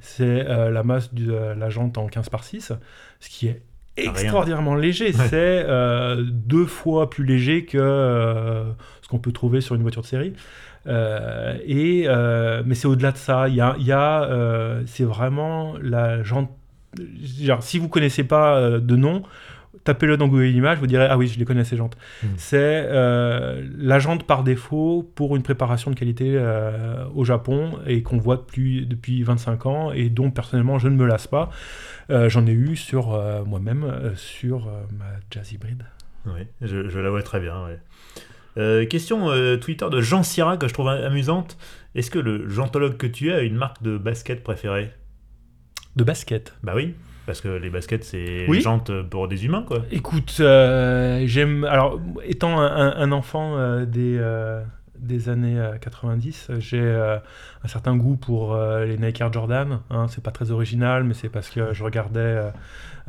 [0.00, 2.72] c'est la masse de la jante en 15 par 6,
[3.20, 3.60] ce qui est
[3.98, 5.12] extraordinairement léger.
[5.12, 5.66] C'est
[6.30, 8.64] deux fois plus léger que
[9.02, 10.32] ce qu'on peut trouver sur une voiture de série.
[10.86, 13.48] Euh, et, euh, mais c'est au-delà de ça.
[13.48, 16.50] Il y a, y a euh, c'est vraiment la jante.
[17.40, 19.24] Genre, si vous connaissez pas de nom,
[19.82, 21.96] tapez-le dans Google Images, vous direz ah oui, je les connais ces jantes.
[22.22, 22.28] Hmm.
[22.36, 26.40] C'est la jante par défaut pour une préparation de qualité
[27.12, 31.04] au Japon et qu'on voit depuis, depuis 25 ans et dont personnellement je ne me
[31.04, 31.50] lasse pas.
[32.08, 34.66] J'en ai eu sur moi-même sur
[34.96, 35.82] ma Jazz Hybrid.
[36.26, 37.66] Oui, je, je, la vois très bien.
[38.56, 41.56] Euh, question euh, Twitter de Jean Syrah que je trouve amusante.
[41.94, 44.90] Est-ce que le jantologue que tu es a une marque de basket préférée?
[45.96, 46.94] De basket Bah oui.
[47.26, 48.60] Parce que les baskets, c'est oui.
[48.60, 49.78] jantes pour des humains, quoi.
[49.90, 51.64] Écoute, euh, j'aime.
[51.64, 54.18] Alors, étant un, enfant des,
[55.04, 59.80] des années 90, j'ai un certain goût pour les Nike Air Jordan.
[59.90, 60.06] Hein.
[60.08, 62.50] c'est pas très original, mais c'est parce que je regardais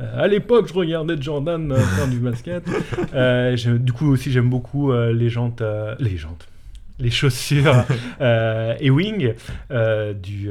[0.00, 2.64] euh, à l'époque, je regardais Jordan euh, faire du basket.
[3.14, 5.62] Euh, du coup, aussi, j'aime beaucoup les jantes.
[5.98, 6.48] les jantes
[6.98, 7.84] les chaussures
[8.20, 9.34] euh, Ewing
[10.14, 10.50] du,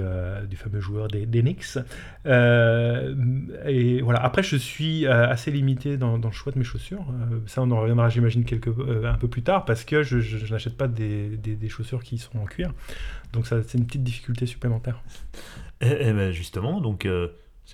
[0.49, 1.77] du, fameux joueur des, des Knicks.
[2.25, 4.23] et voilà.
[4.23, 7.05] Après, je suis assez limité dans, dans, le choix de mes chaussures.
[7.47, 10.77] ça, on en reviendra, j'imagine, quelques, un peu plus tard, parce que je, je, n'achète
[10.77, 12.73] pas des, des, chaussures qui sont en cuir.
[13.33, 15.01] Donc, ça, c'est une petite difficulté supplémentaire.
[15.81, 17.05] Et, eh, eh ben justement, donc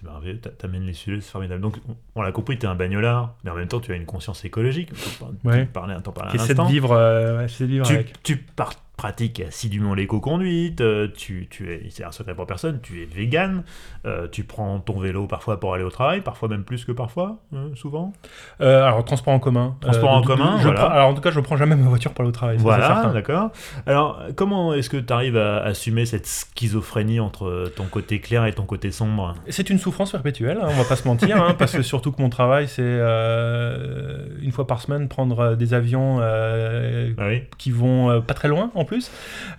[0.01, 1.61] c'est merveilleux, t'amènes les sujets, c'est formidable.
[1.61, 1.77] Donc,
[2.15, 4.91] on, l'a compris, t'es un bagnolard, mais en même temps, tu as une conscience écologique.
[4.93, 5.65] Tu ouais.
[5.65, 6.65] parlais, t'en parlais un instant.
[6.65, 8.23] de vivre, euh, de vivre tu, avec.
[8.23, 13.01] Tu pars pratique assidûment l'éco-conduite, euh, tu, tu es, c'est un secret pour personne, tu
[13.01, 13.63] es vegan,
[14.05, 17.39] euh, tu prends ton vélo parfois pour aller au travail, parfois même plus que parfois,
[17.55, 18.13] euh, souvent
[18.59, 19.75] Alors, transport en commun.
[19.81, 20.83] Transport en commun, voilà.
[20.83, 22.57] alors en tout cas, je ne prends jamais ma voiture pour aller au travail.
[22.59, 23.49] Voilà, d'accord.
[23.87, 28.53] Alors, comment est-ce que tu arrives à assumer cette schizophrénie entre ton côté clair et
[28.53, 29.33] ton côté sombre?
[29.49, 32.21] C'est une souffrance perpétuelle, hein, on va pas se mentir, hein, parce que surtout que
[32.21, 38.47] mon travail, c'est une fois par semaine prendre des avions ah qui vont pas très
[38.47, 39.09] loin en plus plus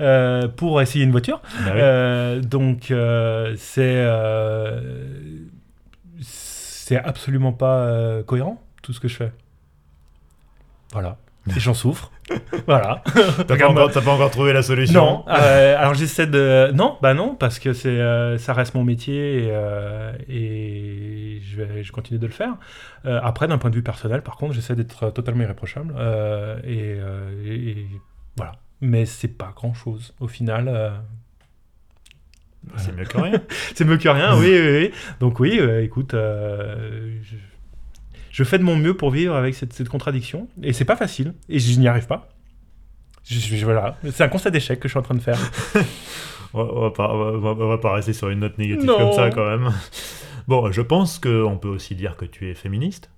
[0.01, 1.41] euh, pour essayer une voiture.
[1.65, 4.05] Bah euh, donc euh, c'est
[6.21, 9.33] c'est absolument pas cohérent, tout ce que je fais.
[10.93, 11.17] Voilà.
[11.57, 12.13] Et j'en souffre.
[12.69, 13.03] voilà.
[13.49, 16.71] T'as pas, encore- t'as pas encore trouvé la solution Non, euh, alors j'essaie de.
[16.73, 21.57] Non, bah non, parce que c'est, euh, ça reste mon métier et, euh, et je
[21.61, 22.55] vais je continue de le faire.
[23.05, 25.95] Après, d'un point de vue personnel, par contre, j'essaie d'être totalement irréprochable.
[26.65, 26.99] et,
[27.45, 27.87] et- et
[28.37, 28.53] voilà.
[28.83, 30.13] Mais c'est pas grand chose.
[30.21, 30.91] Au final, euh,
[32.77, 33.43] C'est mieux que rien.
[33.75, 34.91] c'est mieux que rien, oui, oui, oui.
[35.21, 37.37] Donc, oui, euh, écoute, euh, je,
[38.31, 40.49] je fais de mon mieux pour vivre avec cette, cette contradiction.
[40.63, 41.33] Et c'est pas facile.
[41.49, 42.29] Et je n'y arrive pas.
[43.25, 43.97] Je- je- voilà.
[44.11, 45.39] C'est un constat d'échec que je suis en train de faire.
[46.55, 48.85] On va, on va pas, on va- on va pas rester sur une note négative
[48.85, 48.99] Non.
[48.99, 49.73] comme ça quand même.
[50.49, 53.09] Bon, je pense qu'on peut aussi dire que tu es féministe,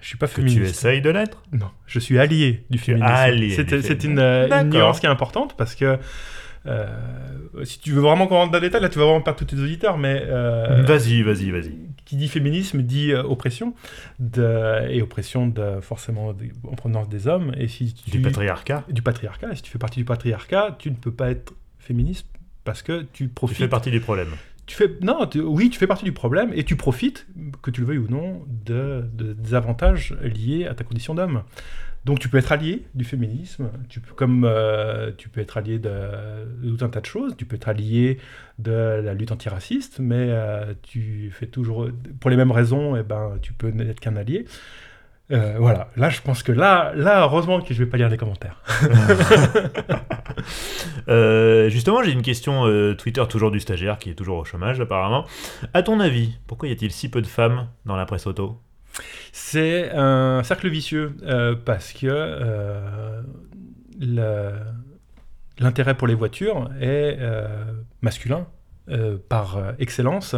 [0.00, 0.70] Je suis pas que tu féministe.
[0.70, 1.42] essayes de l'être?
[1.52, 3.10] Non, je suis allié du féminisme.
[3.12, 5.98] allié C'est une, une nuance qui est importante parce que
[6.66, 6.86] euh,
[7.64, 9.46] si tu veux vraiment qu'on rentre dans le détail, là tu vas vraiment perdre tous
[9.46, 11.72] tes auditeurs, mais euh, Vas-y, vas-y, vas-y.
[12.04, 13.74] qui dit féminisme dit euh, oppression
[14.18, 17.52] de, et oppression de, forcément de- en provenance des hommes.
[17.56, 18.84] Et si tu, Du patriarcat.
[18.90, 19.52] du patriarcat.
[19.52, 22.26] Et si tu fais partie du patriarcat, tu ne peux pas être féministe
[22.64, 23.56] parce que tu Tu profites.
[23.56, 24.28] fais partie du problème.
[24.70, 27.26] Tu fais non, oui, tu fais partie du problème et tu profites,
[27.60, 31.42] que tu le veuilles ou non, de, de- des avantages liés à ta condition d'homme.
[32.04, 35.80] Donc tu peux être allié du féminisme, tu peux, comme euh, tu peux être allié
[35.80, 35.90] de,
[36.62, 38.18] tout un tas de choses, tu peux être allié
[38.60, 41.88] de la lutte antiraciste, mais euh, tu fais toujours
[42.20, 44.46] pour les mêmes raisons, et ben tu peux n'être qu'un allié.
[45.32, 48.16] Euh, voilà, là je pense que là, là heureusement que je vais pas lire les
[48.16, 48.62] commentaires.
[51.08, 54.80] Euh, justement, j'ai une question euh, Twitter toujours du stagiaire qui est toujours au chômage
[54.80, 55.24] apparemment.
[55.74, 58.60] À ton avis, pourquoi y a-t-il si peu de femmes dans la presse auto?
[59.32, 61.16] C'est un cercle vicieux
[61.64, 63.22] parce que
[65.58, 67.18] l'intérêt pour les voitures est
[68.00, 68.46] masculin
[69.28, 70.36] par excellence.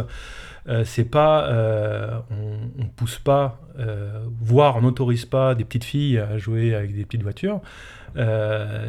[0.69, 5.83] Euh, c'est pas, euh, on, on pousse pas, euh, voire on n'autorise pas des petites
[5.83, 7.59] filles à jouer avec des petites voitures.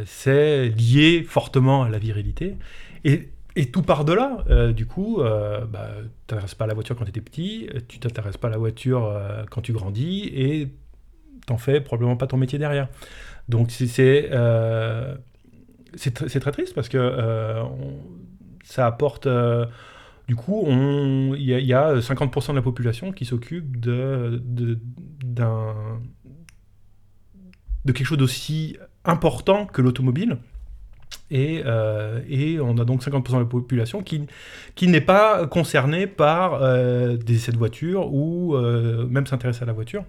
[0.06, 2.56] C'est lié fortement à la virilité.
[3.04, 5.88] Et, et tout par delà, euh, du coup, euh, bah,
[6.28, 9.12] t'intéresses pas à la voiture quand tu étais petit, tu t'intéresses pas à la voiture
[9.50, 10.68] quand tu grandis, et
[11.46, 12.88] t'en fais probablement pas ton métier derrière.
[13.48, 14.30] Donc c'est c'est
[16.20, 17.62] tr- très triste parce que
[18.62, 19.26] ça apporte.
[20.24, 20.64] Euh, du coup,
[21.36, 24.78] il y, y a 50% de la population qui s'occupe de, de,
[27.92, 30.38] quelque chose d'aussi important que l'automobile.
[31.30, 34.26] Et, euh, et on a donc 50% de la population qui,
[34.74, 39.66] qui n'est pas concernée par euh, des essais de voiture ou euh, même s'intéresser à
[39.66, 40.04] la voiture.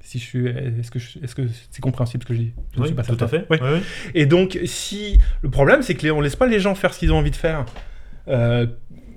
[0.00, 2.52] Si je suis, est-ce que est-ce que c'est compréhensible ce que je dis?
[2.74, 3.24] Je Oui, pas tout certain.
[3.26, 3.46] à fait.
[3.50, 3.58] Oui.
[3.60, 3.80] Oui, oui.
[4.14, 6.98] Et donc, si le problème, c'est que les- on laisse pas les gens faire ce
[6.98, 7.66] qu'ils ont envie de faire.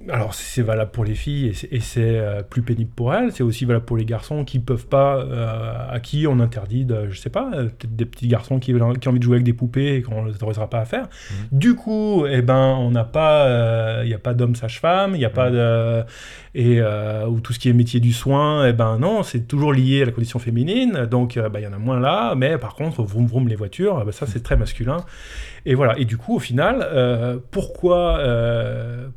[0.09, 3.31] Alors, c'est valable pour les filles et c'est- euh, plus pénible pour elles.
[3.31, 7.09] C'est aussi valable pour les garçons qui peuvent pas, euh, à qui on interdit, de,
[7.09, 9.53] je sais pas, euh, peut-être des petits garçons qui, ont envie de jouer avec des
[9.53, 11.07] poupées et qu'on les autorisera pas à faire.
[11.51, 15.25] Du coup, eh ben, on n'a pas, il n'y a pas d'homme sage-femme, il n'y
[15.25, 16.03] a pas de,
[16.55, 20.01] et ou tout ce qui est métier du soin, eh ben non, c'est toujours lié
[20.01, 21.05] à la condition féminine.
[21.09, 23.55] Donc, euh, bah, il y en a moins là, mais par contre, vroom vroom les
[23.55, 24.97] voitures, eh ben, ça c'est très masculin.
[25.65, 25.97] Et voilà.
[25.99, 26.87] Et du coup, au final,
[27.51, 28.19] pourquoi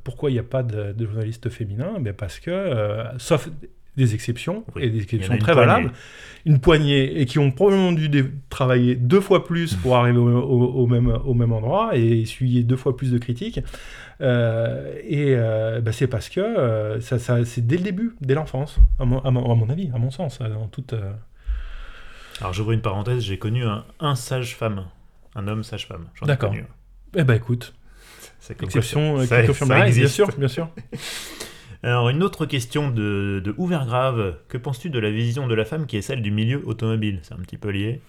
[0.04, 3.48] pourquoi il n'y a pas de, de journalistes féminins Ben parce que, euh, sauf
[3.96, 5.66] des exceptions Oui, et des exceptions très poignée.
[5.68, 5.92] valables,
[6.46, 8.10] une poignée et qui ont probablement dû
[8.50, 12.64] travailler deux fois plus pour arriver au, au- au même, au même endroit et essuyer
[12.64, 13.60] deux fois plus de critiques.
[14.20, 18.34] Euh, et euh, bah, c'est parce que euh, ça, ça- c'est dès le début, dès
[18.34, 20.94] l'enfance, à mon, à mon- à mon avis, à mon sens, euh, dans toute.
[22.40, 24.86] Alors j'ouvre une parenthèse, j'ai connu un, un sage-femme,
[25.36, 26.06] un homme sage-femme.
[26.22, 26.52] D'accord.
[27.16, 27.74] Eh ben écoute,
[28.46, 30.68] C'est comme quoi exception ça- euh, qui confirme ça la règle, bien sûr, bien sûr.
[31.82, 34.36] Alors une autre question de, de Ouvergrave.
[34.48, 37.20] Que penses-tu de la vision de la femme qui est celle du milieu automobile?
[37.22, 38.00] C'est un petit peu lié.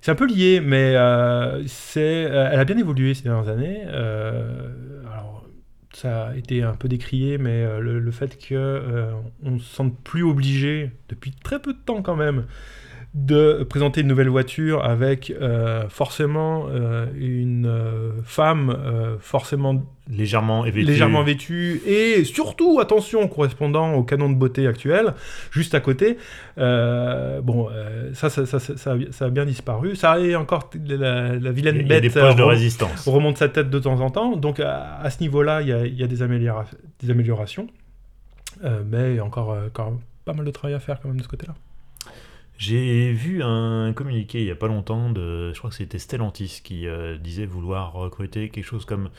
[0.00, 3.82] C'est un peu lié, mais euh, c'est, euh, elle a bien évolué ces dernières années.
[3.86, 5.44] Euh, alors,
[5.92, 9.98] ça a été un peu décrié, mais le, le fait euh, on ne se sente
[10.04, 12.44] plus obligé, depuis très peu de temps quand même,
[13.18, 18.76] de présenter une nouvelle voiture avec euh, forcément euh, une euh, femme
[19.20, 20.82] forcément Légèrement vêtue.
[20.82, 25.14] légèrement vêtue et surtout, attention, correspondant au canon de beauté actuel,
[25.50, 26.18] juste à côté.
[26.56, 27.68] Bon,
[28.12, 29.96] ça, ça, ça, ça, ça a- bien disparu.
[29.96, 32.36] Ça est encore la, la Il y vilaine a- il y a des bête poches
[32.36, 33.08] de résistance.
[33.08, 34.36] remonte sa tête de temps en temps.
[34.36, 36.66] Donc à, à ce niveau-là, il y a, il y a des, améliora-
[37.00, 37.66] des améliorations.
[38.62, 41.22] Mais il y a encore, encore pas mal de travail à faire quand même de
[41.24, 41.54] ce côté-là.
[42.58, 46.60] J'ai vu un communiqué il y a pas longtemps de, je crois que c'était Stellantis
[46.64, 49.10] qui euh, disait vouloir recruter quelque chose comme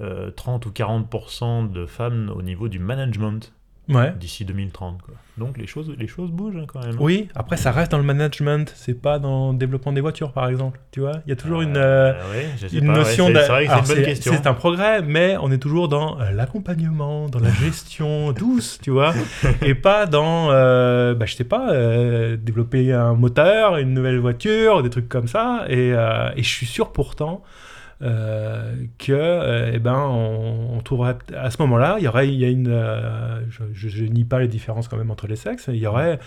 [0.00, 3.52] euh, 30 ou 40% de femmes au niveau du management
[3.88, 4.12] Ouais.
[4.20, 5.02] d'ici 2030.
[5.02, 5.14] Quoi.
[5.36, 6.94] Donc les choses, les choses bougent hein, quand même.
[7.00, 10.48] Oui, après ça reste dans le management, c'est pas dans le développement des voitures par
[10.48, 11.22] exemple, tu vois.
[11.26, 13.42] Il y a toujours une, euh, Euh, ouais, je sais une pas, notion c'est d'a-
[13.42, 14.32] c'est vrai que c'est Alors, une bonne question.
[14.36, 18.90] C'est un progrès, mais on est toujours dans euh, l'accompagnement, dans la gestion douce, tu
[18.90, 19.12] vois,
[19.62, 24.82] et pas dans, euh, bah, je sais pas, euh, développer un moteur, une nouvelle voiture,
[24.84, 25.64] des trucs comme ça.
[25.68, 27.42] Et, euh, et je suis sûr pourtant
[28.02, 32.44] euh, que, euh, eh ben, on, on à ce moment-là, il y aurait, il y
[32.44, 35.76] a une, euh, je, je, nie pas les différences quand même entre les sexes, il
[35.76, 36.18] y aurait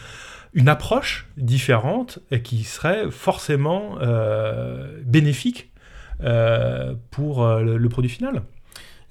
[0.54, 5.72] une approche différente et qui serait forcément euh, bénéfique
[7.12, 8.44] pour le, produit final.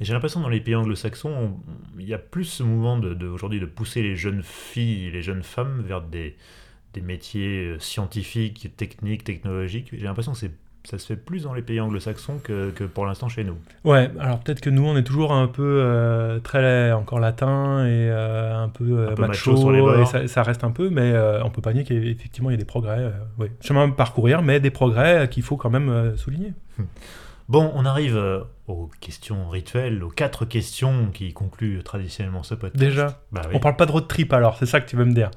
[0.00, 1.60] J'ai l'impression que dans les pays anglo-saxons, on-
[2.00, 5.42] il y a plus ce mouvement de, aujourd'hui de pousser les jeunes filles, les jeunes
[5.42, 6.36] femmes vers des,
[6.94, 9.90] des métiers scientifiques, techniques, technologiques.
[9.92, 10.52] J'ai l'impression que c'est
[10.84, 13.56] ça se fait plus dans les pays anglo-saxons que, que pour l'instant chez nous.
[13.84, 18.10] Ouais, alors peut-être que nous, on est toujours un peu euh, très encore latin et
[18.10, 20.00] euh, un peu, euh, Un peu macho, macho sur les bords.
[20.00, 21.14] et ça, ça reste un peu, mais
[21.44, 23.12] on peut pas nier qu'effectivement il y a des progrès.
[23.38, 23.52] ouais.
[23.60, 26.52] Chemin à parcourir, mais des progrès qu'il faut quand même souligner.
[27.48, 28.18] Bon, on arrive
[28.68, 32.76] aux questions rituelles, aux quatre questions qui concluent traditionnellement ce podcast.
[32.82, 33.52] Déjà, Bah oui.
[33.54, 35.30] on parle pas de road trip alors, c'est ça que tu veux me dire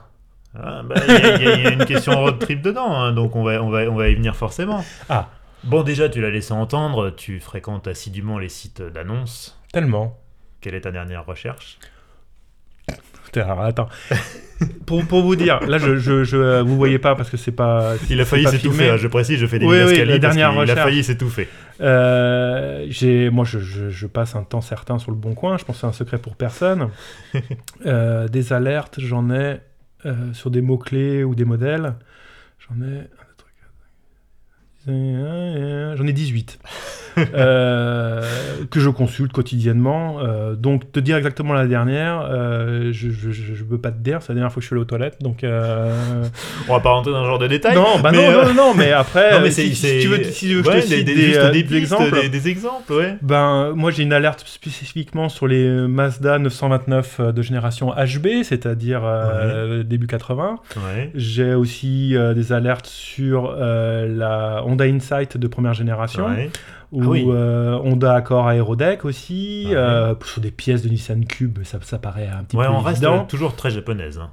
[0.58, 2.62] Ah, bah, Il y, a- il y a- il y a une question road trip
[2.62, 4.84] dedans, hein, donc on va, on, va, on va y venir forcément.
[5.10, 5.30] Ah.
[5.64, 9.60] Bon, déjà, tu l'as laissé entendre, tu fréquentes assidûment les sites d'annonces.
[9.74, 10.18] Tellement.
[10.62, 11.78] Quelle est ta dernière recherche?
[13.36, 13.90] Alors, attends.
[14.86, 17.96] pour, pour vous dire, là, je, je, je- vous voyez pas parce que c'est pas.
[18.10, 20.54] Il a failli s'étouffer, hein, je précise, je fais des Oui, oui, la dernière a
[20.62, 20.80] recherche.
[20.80, 21.50] failli s'étouffer.
[21.82, 25.58] Euh, j'ai, moi, je, je- je passe un temps certain sur le bon coin.
[25.58, 26.90] Je pense que c'est un secret pour personne.
[27.86, 29.58] Euh, des alertes, j'en ai
[30.06, 31.96] euh, sur des mots clés ou des modèles.
[32.60, 33.10] J'en ai.
[34.88, 36.68] J'en ai 18 euh,
[38.72, 40.20] que je consulte quotidiennement.
[40.20, 44.22] Euh, donc, te dire exactement la dernière, euh, je ne peux pas te dire.
[44.22, 45.18] C'est la dernière fois que je suis allé aux toilettes.
[45.22, 46.24] Donc, euh,
[46.68, 47.76] On va pas rentrer dans ce genre de détails.
[47.76, 50.08] non, bah mais, non, euh, non, non, mais après, Non, mais euh, c'est, si, tu
[50.08, 51.64] veux, si tu veux que ouais, je te cite des, des, juste euh, des, des
[51.64, 52.30] pistes, exemples.
[52.30, 53.18] des, exemples, ouais.
[53.22, 59.02] Ben, moi j'ai une alerte spécifiquement sur les Mazda 929 euh, de génération HB, c'est-à-dire
[59.04, 60.60] euh, début 80.
[60.78, 61.12] Ouais.
[61.16, 66.50] J'ai aussi euh, des alertes sur euh, la Honda Insight de première génération, ouais.
[66.96, 67.26] Ou Ah oui.
[67.28, 69.76] euh, Honda Accord Aerodeck aussi, Ouais.
[69.76, 72.80] euh, sur des pièces de Nissan Cube, ça, ça paraît un petit Ouais, peu on
[72.80, 73.26] reste évident.
[73.26, 74.18] toujours très japonaise.
[74.18, 74.32] hein.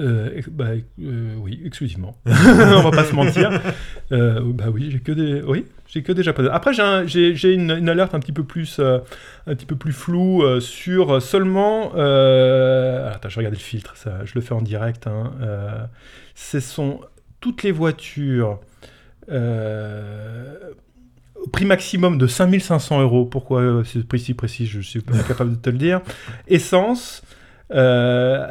[0.00, 0.70] Euh, bah,
[1.00, 2.16] euh, oui, exclusivement.
[2.26, 3.50] On va pas se mentir.
[4.10, 6.48] Euh, bah oui, j'ai que des, oui, j'ai que des japonais.
[6.50, 8.98] Après, j'ai un- une, une alerte un petit peu plus, euh,
[9.46, 11.92] un petit peu plus floue euh, sur seulement.
[11.94, 13.12] Euh...
[13.14, 13.96] Attends, je vais regarder le filtre.
[13.96, 15.06] Ça, je le fais en direct.
[15.06, 15.30] Hein.
[15.40, 15.84] Euh,
[16.34, 17.00] ce sont
[17.40, 18.58] toutes les voitures.
[19.30, 20.54] Euh,
[21.52, 23.24] prix maximum de 5500 euros.
[23.24, 26.00] Pourquoi euh, c'est prix si précis Je suis pas capable de te le dire.
[26.48, 27.22] Essence.
[27.74, 28.46] Euh,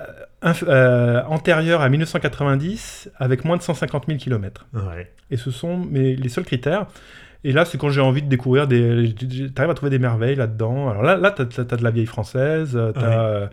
[0.67, 4.67] euh, antérieure à 1990 avec moins de 150 000 km.
[4.73, 5.11] Ouais.
[5.31, 6.85] Et ce sont mes, les seuls critères.
[7.43, 9.13] Et là, c'est quand j'ai envie de découvrir des.
[9.55, 10.89] T'arrives à trouver des merveilles là-dedans.
[10.89, 13.49] Alors là, là t'as, t'as- t'as de la vieille française, euh, t'as Ouais.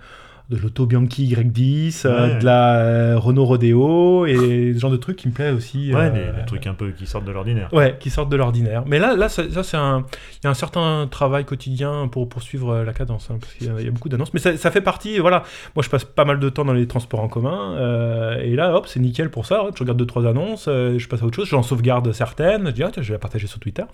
[0.53, 2.39] De l'auto Bianchi Y10, euh, Ouais.
[2.39, 5.93] de la euh, Renault Rodeo et ce genre de trucs qui me plaît aussi.
[5.95, 7.73] Ouais, euh, des, des trucs un peu qui sortent de l'ordinaire.
[7.73, 8.85] Ouais, qui sortent de l'ordinaire.
[8.87, 12.29] Mais là, là ça, ça, c'est un, il y a un certain travail quotidien pour
[12.29, 14.35] poursuivre la cadence, hein, parce qu'il y a, il y a beaucoup d'annonces.
[14.35, 15.43] Mais ça, ça fait partie, voilà.
[15.75, 18.87] Moi, je passe pas mal de temps dans les transports en commun, et là, hop,
[18.87, 19.65] c'est nickel pour ça.
[19.65, 22.71] Hop, je regarde deux trois annonces, je passe à autre chose, j'en sauvegarde certaines, je
[22.73, 23.85] dis ah tiens, je vais la partager sur Twitter,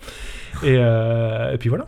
[0.63, 1.85] et, et puis voilà.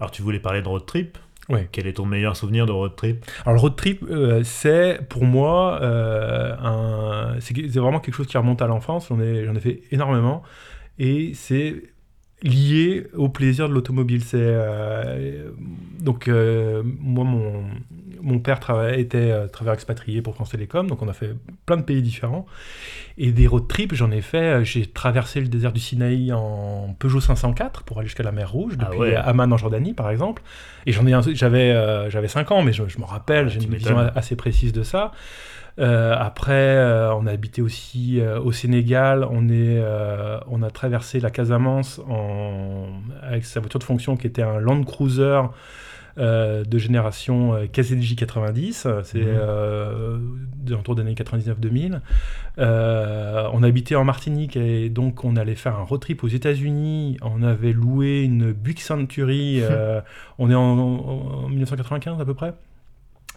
[0.00, 1.18] Alors, tu voulais parler de road trip?
[1.48, 1.68] Ouais.
[1.72, 3.24] Quel est ton meilleur souvenir de road trip?
[3.44, 8.26] Alors le road trip, euh, c'est pour moi euh, un, c'est c'est vraiment quelque chose
[8.26, 9.08] qui remonte à l'enfance.
[9.08, 10.42] J'en ai, j'en ai fait énormément
[10.98, 11.82] et c'est
[12.42, 14.22] lié au plaisir de l'automobile.
[14.22, 15.50] C'est euh,
[16.00, 17.64] donc moi mon
[18.22, 21.34] mon père travaillait, était euh, travailleur expatrié pour France Télécom, donc on a fait
[21.66, 22.46] plein de pays différents
[23.16, 23.94] et des road trips.
[23.94, 24.38] J'en ai fait.
[24.60, 28.50] euh, J'ai traversé le désert du Sinaï en Peugeot 504 pour aller jusqu'à la mer
[28.50, 29.16] Rouge, Ah depuis ouais.
[29.16, 30.42] Amman en Jordanie par exemple.
[30.86, 33.62] Et j'en ai, j'avais, euh, j'avais 5 ans, mais je, je me rappelle, Ouais, j'ai
[33.62, 35.12] une vision assez précise de ça.
[35.80, 39.24] Euh, après, euh, on a habité aussi euh, au Sénégal.
[39.30, 39.80] On, est,
[40.48, 42.86] on a traversé la Casamance en,
[43.22, 45.40] avec sa voiture de fonction qui était un Land Cruiser
[46.18, 48.86] euh, de génération euh, KZJ 90.
[49.04, 49.26] C'est Mhm.
[49.28, 50.18] euh,
[50.78, 52.00] autour des années 99-2000.
[52.58, 57.16] Euh, on habitait en Martinique et donc on allait faire un road trip aux États-Unis.
[57.22, 59.60] On avait loué une Buick Century.
[59.62, 60.00] euh,
[60.38, 62.52] on est en, en- en 1995 à peu près.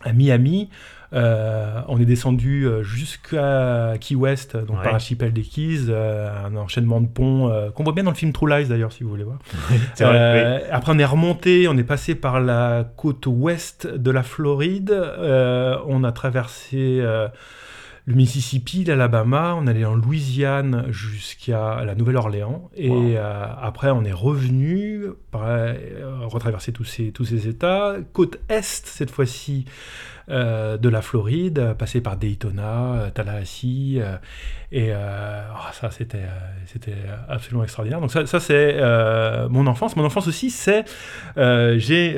[0.03, 0.69] À Miami.
[1.13, 4.83] Euh, on est descendu euh, jusqu'à Key West, donc Ouais.
[4.83, 8.15] par l'archipel des Keys, euh, un enchaînement de ponts euh, qu'on voit bien dans le
[8.15, 9.39] film True Lies d'ailleurs, si vous voulez voir.
[9.99, 14.95] Vrai, Après, on est remonté, on est passé par la côte ouest de la Floride,
[15.85, 17.03] on a traversé
[18.05, 23.03] le Mississippi, l'Alabama, on allé en Louisiane jusqu'à la Nouvelle-Orléans, et Wow.
[23.15, 25.05] euh, après, on est revenu,
[26.27, 27.97] retraverser tous ces, tous ces États.
[28.13, 29.65] Côte est, cette fois-ci,
[30.31, 34.15] euh, de la Floride, euh, passé par Daytona, euh, Tallahassee, euh,
[34.71, 36.23] et oh, ça, c'était
[36.65, 36.95] c'était
[37.27, 37.99] absolument extraordinaire.
[37.99, 38.77] Donc ça, ça c'est
[39.49, 39.97] mon enfance.
[39.97, 40.85] Mon enfance aussi, c'est...
[41.35, 42.15] j'ai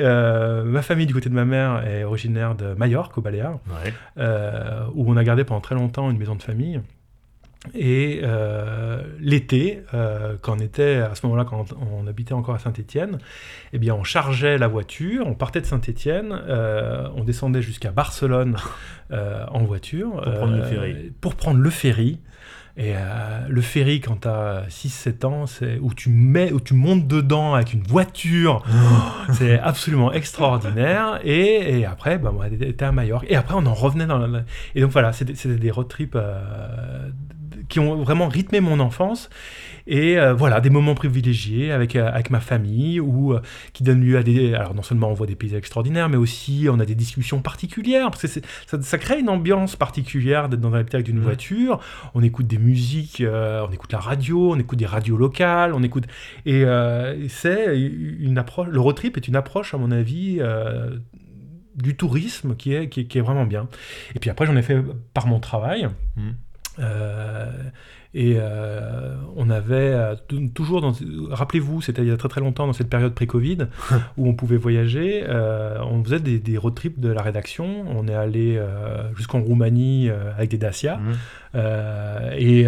[0.64, 3.92] ma famille du côté de ma mère est originaire de Majorque, au Baléares, Ouais.
[4.94, 6.80] où on a gardé pendant très longtemps une maison de famille.
[7.72, 12.58] Et euh, l'été, euh, quand on était à ce moment-là, quand on habitait encore à
[12.58, 13.18] Saint-Étienne,
[13.72, 18.56] eh bien, on chargeait la voiture, on partait de Saint-Étienne, euh, on descendait jusqu'à Barcelone
[19.10, 21.12] en voiture Pour prendre le ferry.
[21.20, 22.18] Pour prendre le ferry.
[22.76, 22.94] Et
[23.48, 27.54] le ferry, quand tu as 6-7 ans, c'est où tu mets, où tu montes dedans
[27.54, 28.64] avec une voiture.
[29.34, 31.20] c'est absolument extraordinaire.
[31.22, 33.26] Et, et après, bah, moi, j'étais à Majorque.
[33.28, 34.40] Et après, on en revenait dans la...
[34.74, 36.16] Et donc voilà, c'était des road trips
[37.68, 39.30] qui ont vraiment rythmé mon enfance.
[39.86, 43.42] Et euh, voilà, des moments privilégiés avec, euh, avec ma famille, ou euh,
[43.74, 44.54] qui donnent lieu à des...
[44.54, 48.10] Alors non seulement on voit des paysages extraordinaires, mais aussi on a des discussions particulières,
[48.10, 51.22] parce que ça, ça crée une ambiance particulière d'être dans un habitacle d'une Mhm.
[51.22, 51.80] voiture.
[52.14, 55.82] On écoute des musiques, euh, on écoute la radio, on écoute des radios locales, on
[55.82, 56.04] écoute...
[56.46, 56.64] Et
[57.28, 58.68] c'est une approche...
[58.68, 60.40] Le road trip est une approche, à mon avis...
[61.76, 63.68] du tourisme qui est, qui, est, qui est vraiment bien.
[64.14, 64.78] Et puis après, j'en ai fait
[65.12, 65.88] par mon travail.
[66.16, 66.34] Mhm.
[66.78, 67.50] Euh,
[68.16, 70.14] et euh, on avait euh,
[70.54, 70.92] toujours, dans,
[71.30, 73.66] rappelez-vous, c'était il y a très très longtemps dans cette période pré-Covid
[74.16, 75.24] où on pouvait voyager.
[75.28, 77.84] on faisait des, des road trips de la rédaction.
[77.88, 78.60] On est allé
[79.16, 81.00] jusqu'en Roumanie avec des Dacia.
[81.54, 82.66] Euh, et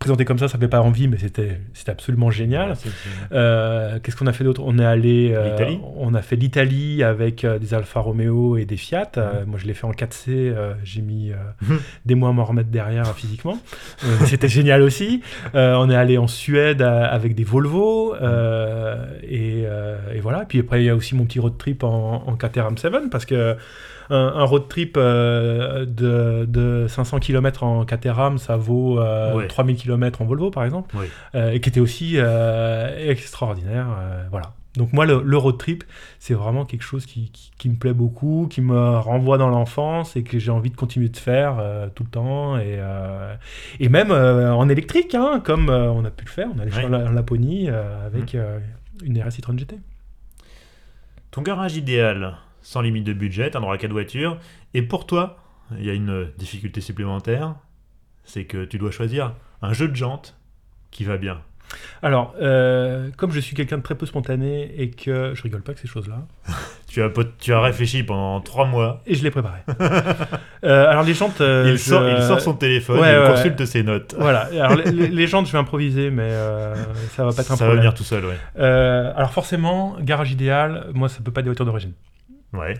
[0.00, 2.74] présenté comme ça, ça fait pas envie, mais c'était c'était absolument génial.
[3.32, 4.62] Euh, Qu'est-ce qu'on a fait d'autre?
[4.64, 5.30] On est allé.
[5.32, 5.56] euh,
[5.96, 9.12] on a fait l'Italie avec euh, des Alfa Romeo et des Fiat.
[9.18, 10.24] Euh, moi, je l'ai fait en 4C.
[10.30, 11.30] euh, J'ai mis
[11.62, 11.78] Mhm.
[12.06, 13.58] des mois à m'en remettre derrière physiquement.
[14.24, 15.20] C'était génial aussi.
[15.54, 18.14] On est allé en Suède avec des Volvo.
[19.22, 19.60] et,
[20.14, 20.44] et voilà.
[20.48, 23.24] Puis après, il y a aussi mon petit road trip en, en Caterham 7 parce
[23.26, 23.56] que.
[24.10, 29.46] Un, un road trip euh, de, de 500 km en Caterham, ça vaut euh, Ouais.
[29.46, 31.06] 3000 km en Volvo, par exemple Oui.
[31.36, 33.86] euh, et qui était aussi euh, extraordinaire.
[33.98, 34.52] euh, voilà.
[34.76, 35.82] Donc moi, le, le road trip,
[36.20, 40.14] c'est vraiment quelque chose qui, qui- qui me plaît beaucoup, qui me renvoie dans l'enfance
[40.16, 42.56] et que j'ai envie de continuer de faire euh, tout le temps.
[42.56, 43.34] Et, euh,
[43.80, 46.48] et même euh, en électrique, hein, comme euh, on a pu le faire.
[46.56, 46.84] On allait Ouais.
[46.84, 48.60] en La- en Laponie euh, avec euh,
[49.04, 49.76] une RS Citroën GT.
[51.32, 54.38] Ton garage idéal, sans limite de budget, un droit à 4 voitures,
[54.74, 55.36] et pour toi,
[55.78, 57.54] il y a une difficulté supplémentaire,
[58.24, 60.36] c'est que tu dois choisir un jeu de jantes
[60.90, 61.40] qui va bien.
[62.02, 65.70] Alors, euh, comme je suis quelqu'un de très peu spontané et que je rigole pas
[65.70, 66.26] avec ces choses-là,
[66.88, 67.08] Tu as,
[67.38, 69.60] tu as réfléchi pendant 3 mois, et je l'ai préparé.
[70.62, 73.28] Euh, alors les jantes, euh, il, je- sort, il sort son téléphone, Ouais, il ouais,
[73.28, 74.14] consulte ses notes.
[74.18, 74.40] Voilà.
[74.62, 76.30] Alors les, jantes, je vais improviser, mais
[77.16, 77.76] ça va pas être un Ça va problème.
[77.78, 78.24] venir tout seul.
[78.58, 81.92] Euh, alors forcément, garage idéal, moi ça peut pas être des voitures d'origine.
[82.52, 82.74] Ouais.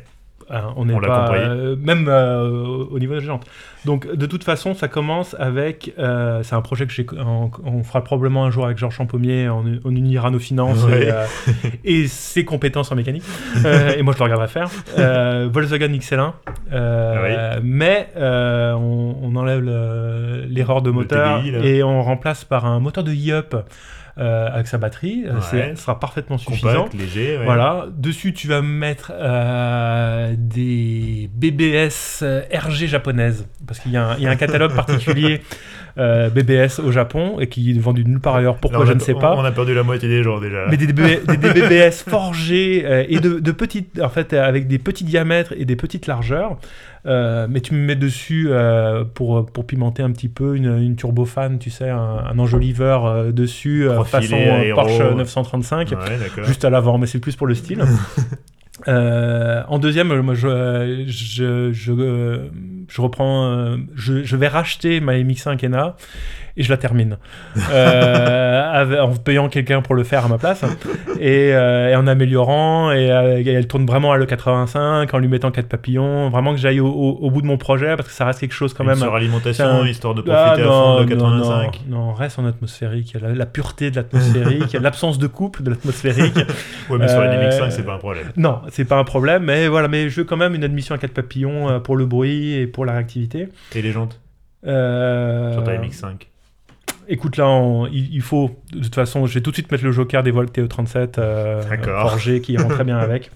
[0.52, 2.48] Hein, on n'est On l'a pas euh, même euh,
[2.90, 3.46] au niveau des jantes.
[3.84, 5.94] Donc de toute façon, ça commence avec.
[5.96, 7.06] euh, c'est un projet que j'ai.
[7.16, 9.48] On, on fera probablement un jour avec Georges Champommier.
[9.48, 11.04] On, on unira nos finances Ouais.
[11.04, 11.24] et, euh,
[11.84, 13.22] et ses compétences en mécanique.
[13.64, 14.68] Euh, et moi, je le regarderai faire.
[14.98, 16.32] Euh, Volkswagen XL1.
[16.72, 22.44] euh, Mais euh, on, on enlève le- l'erreur de Le moteur TDI, et on remplace
[22.44, 23.54] par un moteur de Yup
[24.18, 25.24] euh, avec sa batterie.
[25.26, 25.74] Euh, Ouais.
[25.76, 26.84] sera parfaitement suffisant.
[26.84, 27.44] Compact, léger, ouais.
[27.44, 34.16] Voilà, dessus tu vas mettre euh, des BBS RG japonaises, parce qu'il y, a un-
[34.16, 35.40] il y a un catalogue particulier
[35.98, 38.56] euh, BBS au Japon et qui est vendu nulle part ailleurs.
[38.56, 39.34] Pourquoi je ne sais pas.
[39.36, 40.66] On a perdu la moitié des gens déjà.
[40.70, 45.64] Mais des, DBBS forgés et de, de petites, en fait, avec des petits diamètres et
[45.64, 46.58] des petites largeurs.
[47.06, 50.96] Euh, mais tu me mets dessus euh, pour, pour pimenter un petit peu une, une
[50.96, 54.80] turbofan, tu sais, un, un enjoliveur euh, dessus, façon aéro.
[54.80, 56.44] Porsche 935 Ouais, d'accord.
[56.44, 57.82] juste à l'avant, mais c'est plus pour le style.
[58.86, 62.48] En deuxième, moi, je, je, je,
[62.88, 65.96] je reprends, je, je vais racheter ma MX-5 ENA
[66.56, 67.18] et je la termine.
[67.70, 70.64] Euh, en payant quelqu'un pour le faire à ma place
[71.18, 72.92] et, euh, en améliorant.
[72.92, 76.30] Et, elle tourne vraiment à l'E85 en lui mettant quatre papillons.
[76.30, 78.84] Vraiment que j'aille au, bout de mon projet parce que ça reste quelque chose quand
[78.84, 78.96] même.
[78.96, 81.80] Sur alimentation, histoire de ah, profiter à fond de 85.
[81.88, 83.16] Non, non, reste en atmosphérique.
[83.20, 86.36] La, la pureté de l'atmosphérique, l'absence de coupe de l'atmosphérique.
[86.90, 88.26] ouais, mais sur les 5 c'est pas un problème.
[88.36, 89.44] Non, c'est pas un problème.
[89.44, 92.54] Mais voilà, mais je veux quand même une admission à quatre papillons pour le bruit
[92.54, 93.48] et pour la réactivité.
[93.74, 94.20] Et les jantes
[94.66, 95.52] euh...
[95.52, 96.26] Sur ta MX5
[97.12, 98.56] Écoute, là, il, faut.
[98.72, 101.60] De toute façon, je vais tout de suite mettre le joker des Volt TE37 euh,
[102.02, 103.32] forgé qui rentre très bien avec.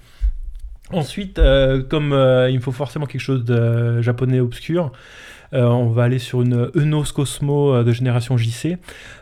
[0.92, 4.92] Ensuite, euh, comme euh, il me faut forcément quelque chose de japonais obscur,
[5.52, 8.78] euh, on va aller sur une Enos Cosmo euh, de génération JC.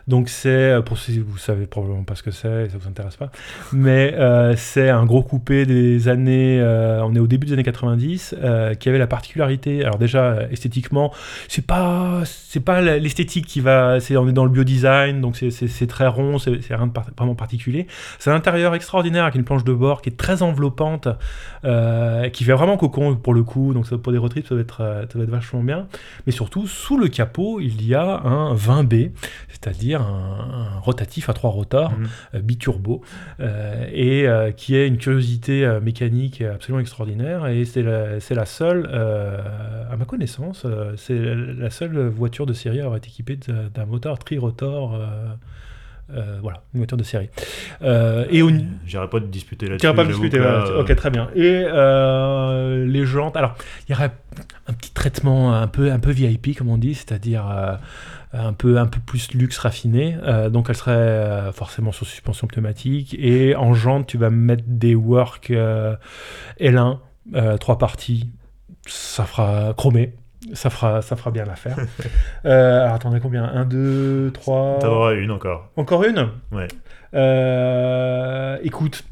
[0.07, 3.15] Donc c'est, euh, pour si vous savez probablement pas ce que c'est, ça vous intéresse
[3.15, 3.31] pas,
[3.71, 4.15] mais
[4.57, 8.35] c'est un gros coupé des années, on est au début des années 90,
[8.79, 11.13] qui avait la particularité, alors déjà esthétiquement,
[11.47, 15.87] c'est pas, c'est pas l'esthétique qui va, c'est, on est dans le biodesign, donc c'est
[15.87, 17.87] très rond, c'est rien de vraiment particulier.
[18.19, 21.07] C'est un intérieur extraordinaire avec une planche de bord qui est très enveloppante,
[21.63, 24.61] qui fait vraiment cocon pour le coup, donc ça, pour des road trips ça va
[24.61, 25.87] être, ça va être vachement bien
[26.25, 29.11] mais surtout sous le capot il y a un 20B,
[29.49, 32.07] c'est-à-dire un, rotatif à trois rotors mhm.
[32.35, 33.01] euh, biturbo,
[33.39, 38.85] euh, et euh, qui est une curiosité mécanique absolument extraordinaire, et c'est la, la, seule,
[38.89, 40.65] à ma connaissance,
[40.97, 43.37] c'est la seule voiture de série à avoir été équipée
[43.73, 44.99] d'un moteur tri-rotor.
[46.41, 47.29] Voilà, une voiture de série.
[47.81, 48.43] et
[48.85, 49.93] J'irai pas de disputer là-dessus.
[49.93, 50.39] pas discuter,
[50.77, 51.29] ok, très bien.
[51.35, 51.65] Et
[52.85, 53.55] les jantes, alors,
[53.87, 54.11] il y aurait
[54.67, 57.75] un petit traitement un peu, un peu VIP, comme on dit, c'est-à-dire euh,
[58.33, 60.17] un, peu, un peu plus luxe raffiné.
[60.23, 63.15] Euh, donc elle serait euh, forcément sur suspension pneumatique.
[63.19, 65.51] Et en jante, tu vas mettre des work
[66.59, 66.97] L1,
[67.59, 68.29] trois parties.
[68.85, 70.13] Ça fera chromé.
[70.53, 71.77] Ça fera, ça fera bien l'affaire.
[72.43, 73.43] alors attendez, combien?
[73.43, 74.79] 1, 2, 3.
[74.79, 75.69] T'en auras une encore.
[75.75, 76.29] Encore une?
[76.51, 76.67] Ouais.
[78.63, 79.03] écoute,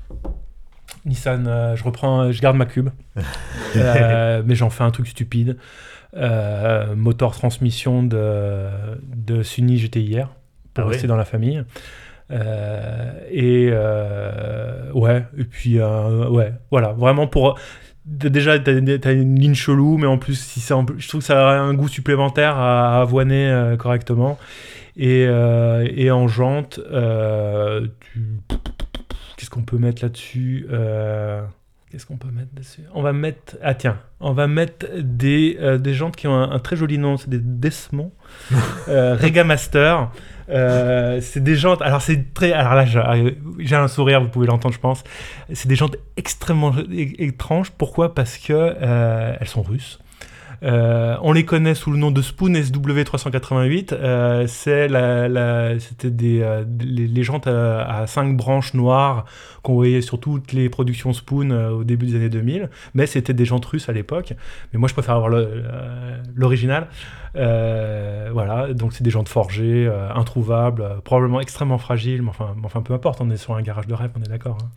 [1.06, 2.90] Nissan, euh, je reprends, je garde ma cube,
[3.76, 5.58] euh, mais j'en fais un truc stupide.
[6.14, 8.68] Euh, moteur transmission de,
[9.02, 10.28] de Sunny GTIR
[10.74, 11.64] pour ah rester dans la famille.
[12.30, 13.72] et
[14.94, 17.58] ouais, et puis ouais, voilà, vraiment pour
[18.06, 21.60] déjà t'as as une ligne chelou, mais en plus si je trouve que ça a
[21.60, 24.38] un goût supplémentaire à, avoiner correctement.
[24.98, 28.22] Et, et, en jante, tu
[29.42, 31.42] Qu'est-ce qu'on peut mettre là-dessus euh,
[31.92, 32.84] Qu'est-ce qu'on peut mettre dessus?
[32.94, 33.58] On va mettre.
[33.62, 37.18] Ah tiens, on va mettre des, euh, des jantes qui ont un, très joli nom,
[37.18, 38.14] c'est des Desmond
[38.88, 40.10] euh, Rega Master.
[40.48, 41.82] c'est des jantes.
[41.82, 42.54] Alors c'est très.
[42.54, 45.04] Alors là, j'ai un sourire, vous pouvez l'entendre, je pense.
[45.54, 47.72] C'est des jantes extrêmement étranges.
[47.72, 48.16] Pourquoi?
[48.16, 48.76] Parce que
[49.40, 50.00] elles sont russes.
[50.64, 53.94] Euh, on les connaît sous le nom de Spoon SW388.
[53.94, 59.26] Euh, c'est la, c'était des, euh, les, jantes à, 5 branches noires
[59.64, 62.70] qu'on voyait sur toutes les productions Spoon au début des années 2000.
[62.94, 64.34] Mais c'était des jantes russes à l'époque.
[64.74, 65.32] Mais moi, je préfère avoir
[66.36, 66.88] l'original.
[67.34, 72.22] voilà, donc c'est des jantes forgées, introuvables, probablement extrêmement fragiles.
[72.22, 74.58] Mais enfin, enfin, peu importe, on est sur un garage de rêve, on est d'accord.
[74.62, 74.70] Hein.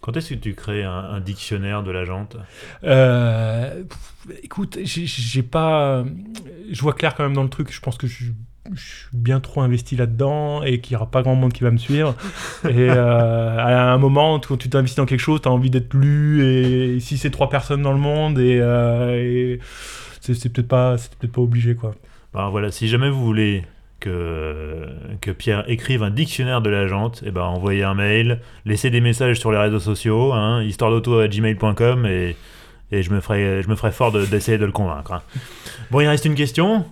[0.00, 2.36] Quand est-ce que tu crées un, dictionnaire de la jante?
[2.84, 3.82] Euh,
[4.42, 6.04] Écoute, j'ai pas.
[6.70, 7.72] Je vois clair quand même dans le truc.
[7.72, 8.24] Je pense que je,
[8.74, 11.78] suis bien trop investi là-dedans et qu'il n'y aura pas grand monde qui va me
[11.78, 12.14] suivre.
[12.64, 15.94] et euh, à un moment, quand tu t'investis dans quelque chose, tu as envie d'être
[15.94, 16.44] lu.
[16.44, 19.56] Et, si c'est trois personnes dans le monde, et, euh,
[20.20, 21.74] c'est peut-être pas, peut pas obligé.
[21.74, 21.94] quoi.
[22.34, 23.64] Ben voilà, si jamais vous voulez
[24.00, 24.86] que,
[25.20, 28.90] que Pierre écrive un dictionnaire de la jante, et eh ben envoyez un mail, laissez
[28.90, 32.36] des messages sur les réseaux sociaux, hein, histoire d'auto à gmail.com et,
[32.92, 35.12] et je me ferai, je me ferai fort d'essayer de, le convaincre.
[35.12, 35.22] Hein.
[35.90, 36.86] Bon, il reste une question?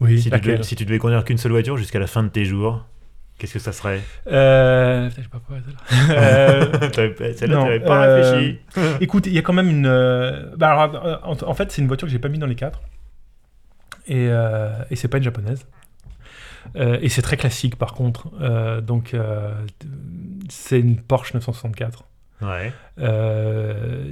[0.00, 2.28] Oui, si, tu devais, si tu devais conduire qu'une seule voiture jusqu'à la fin de
[2.28, 2.84] tes jours,
[3.38, 4.00] qu'est-ce que ça serait?
[4.28, 5.10] Euh...
[5.10, 7.32] Je sais pas pourquoi celle-là.
[7.34, 8.58] celle-là, t'avais pas euh, réfléchi.
[9.00, 9.86] Écoute, il y a quand même une.
[9.86, 12.80] Euh, bah, alors, en, fait, c'est une voiture que j'ai pas mis dans les quatre.
[14.06, 15.66] Et, euh, et c'est pas une japonaise.
[16.76, 18.28] Euh, et c'est très classique par contre.
[18.40, 19.52] Euh, donc euh,
[20.48, 22.04] c'est une Porsche 964.
[22.42, 22.72] Ouais.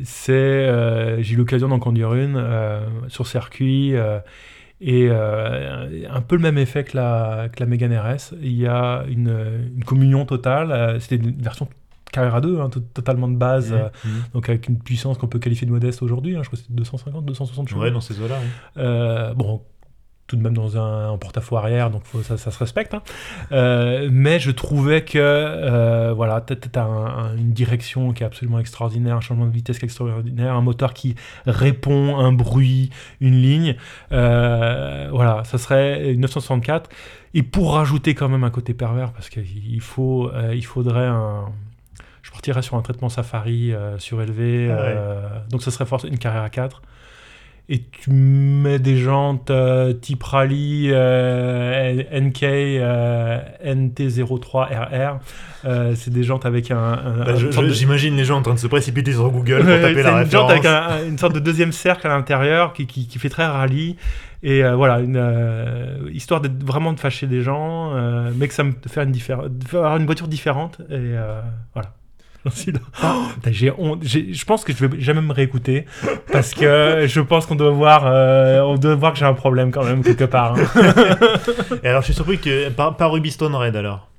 [0.04, 2.40] c'est, j'ai eu l'occasion d'en conduire une
[3.08, 3.94] sur circuit
[4.80, 8.34] et un peu le même effet que la, que la Mégane RS.
[8.40, 11.00] Il y a une, une communion totale.
[11.00, 11.68] C'était une version
[12.12, 14.10] Carrera 2, hein, totalement de base, mmh, mmh.
[14.34, 16.36] donc avec une puissance qu'on peut qualifier de modeste aujourd'hui.
[16.36, 17.80] Hein, je crois que c'est 250, 260 chevaux.
[17.80, 19.34] Ouais, dans ces eaux-là.
[19.34, 19.60] bon,
[20.30, 22.94] tout de même dans un, porte-à-faux arrière, donc ça, ça, se respecte.
[22.94, 23.02] Hein.
[23.50, 29.16] Euh, mais je trouvais que euh, voilà, tu as, une direction qui est absolument extraordinaire,
[29.16, 31.16] un changement de vitesse qui est extraordinaire, un moteur qui
[31.46, 33.74] répond, un bruit, une ligne.
[34.12, 36.88] Euh, voilà, ça serait une 964.
[37.34, 41.46] Et pour rajouter quand même un côté pervers, parce qu'il faut, il faudrait un
[42.22, 44.70] je partirais sur un traitement Safari surélevé.
[44.70, 46.82] Ah donc ce serait forcément une carrière à 4
[47.72, 55.18] et tu mets des jantes euh, type rallye euh, NK euh, NT03RR.
[55.94, 57.24] c'est des jantes avec un.
[57.24, 57.34] Bah,
[57.68, 60.24] j'imagine les gens en train de se précipiter sur Google pour taper la référence.
[60.24, 63.96] Une jante avec une sorte de deuxième cercle à l'intérieur qui, qui, fait très rallye.
[64.42, 67.94] Et voilà, une, histoire de vraiment de fâcher des gens,
[68.34, 69.14] mais que ça me fait une,
[69.72, 70.80] avoir une voiture différente.
[70.90, 71.14] Et
[71.72, 71.90] voilà.
[73.50, 73.72] J'ai
[74.02, 75.84] Je pense que je vais jamais me réécouter
[76.32, 79.70] parce que je pense qu'on doit voir, euh, on doit voir que j'ai un problème
[79.70, 80.54] quand même quelque part.
[80.54, 81.18] Hein.
[81.82, 84.09] Et alors, je suis surpris que pas, pas Ruby Stone Red alors.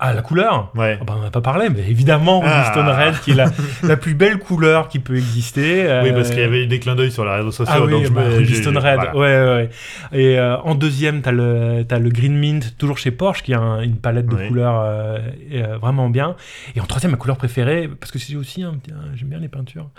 [0.00, 0.98] Ah, la couleur Ouais.
[1.00, 2.70] Ah bah, on n'a pas parlé, mais évidemment, ah.
[2.72, 3.50] Stone Red, qui est la,
[3.82, 6.00] la, plus belle couleur qui peut exister.
[6.02, 7.74] Oui, parce qu'il y avait eu des clins d'œil sur les réseaux sociaux.
[7.76, 9.70] Ah oui, bah, Ruby Stone Red, ouais, ouais,
[10.12, 13.60] Et euh, en deuxième, t'as le, as le Green Mint, toujours chez Porsche, qui a
[13.82, 15.18] une palette de couleurs euh,
[15.52, 16.34] euh, vraiment bien.
[16.74, 18.78] Et en troisième, ma couleur préférée, parce que c'est aussi, un,
[19.14, 19.90] j'aime bien les peintures,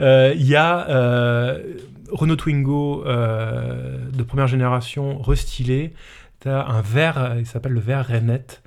[0.00, 1.56] il y a
[2.12, 5.92] Renault Twingo de première génération restylé
[6.40, 8.62] tu as un vert, euh, il s'appelle le vert Renette,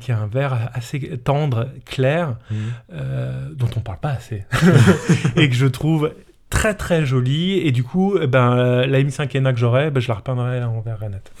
[0.00, 2.58] qui est un vert assez tendre, clair, mhm.
[2.92, 4.44] euh, dont on parle pas assez,
[5.36, 6.12] et que je trouve
[6.50, 7.58] très très joli.
[7.58, 10.80] Et du coup, eh ben, la M5 ENA que j'aurais, ben, je la repeindrai en
[10.80, 11.32] vert Renette.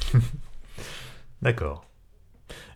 [1.42, 1.84] D'accord.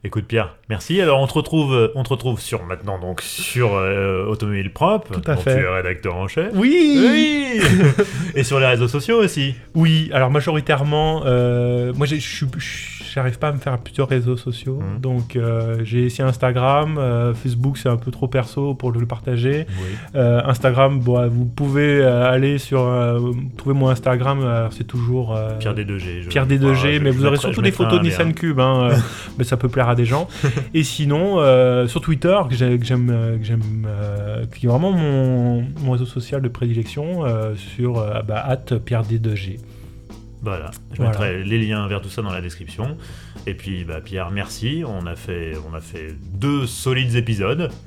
[0.07, 1.01] Écoute Pierre, merci.
[1.01, 5.21] Alors on te retrouve, euh, on te retrouve sur maintenant donc sur euh, Automobile Propre.
[5.21, 5.57] Tout à fait.
[5.57, 6.53] Tu es rédacteur en chef.
[6.55, 6.97] Oui.
[6.97, 7.61] Oui.
[8.37, 9.57] Et sur les réseaux sociaux aussi.
[9.75, 10.09] Oui.
[10.13, 12.15] Alors majoritairement, euh, moi je
[13.13, 14.79] j'arrive pas à me faire plusieurs réseaux sociaux.
[14.79, 15.01] Mmh.
[15.01, 15.37] Donc
[15.83, 19.67] j'ai essayé Instagram, Facebook c'est un peu trop perso pour le partager.
[20.15, 22.87] Instagram, bon, vous pouvez aller sur
[23.57, 26.29] trouver mon Instagram, c'est toujours Pierre D2G.
[26.29, 28.91] Pierre D2G, mais vous aurez surtout des photos de Nissan Cube, hein,
[29.39, 30.29] mais ça peut plaire à des gens.
[30.75, 33.39] et sinon, euh, sur Twitter, que j'aime, euh,
[33.87, 37.25] euh, qui est vraiment mon, réseau social de prédilection,
[37.57, 37.95] sur
[38.27, 39.59] bah, Pierre D2G.
[40.43, 42.97] Voilà, je mettrai les liens vers tout ça dans la description.
[43.47, 44.85] Et puis, bah, Pierre, merci.
[44.87, 47.71] On a fait, on a fait deux solides épisodes.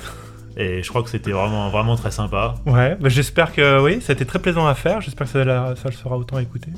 [0.58, 2.56] Et je crois que c'était vraiment, vraiment très sympa.
[2.66, 5.00] Ouais, bah, j'espère que oui, ça a été très plaisant à faire.
[5.00, 6.70] J'espère que ça, ça le sera autant écouté.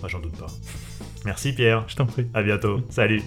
[0.00, 0.46] Moi, j'en doute pas.
[1.24, 1.84] Merci Pierre.
[1.88, 2.26] Je t'en prie.
[2.34, 2.80] À bientôt.
[2.88, 3.22] Salut.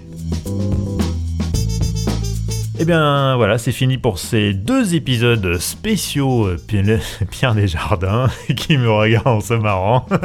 [2.76, 6.58] Et eh bien voilà, c'est fini pour ces deux épisodes spéciaux euh,
[7.30, 10.08] Pierre Desjardins qui me regarde en se marrant.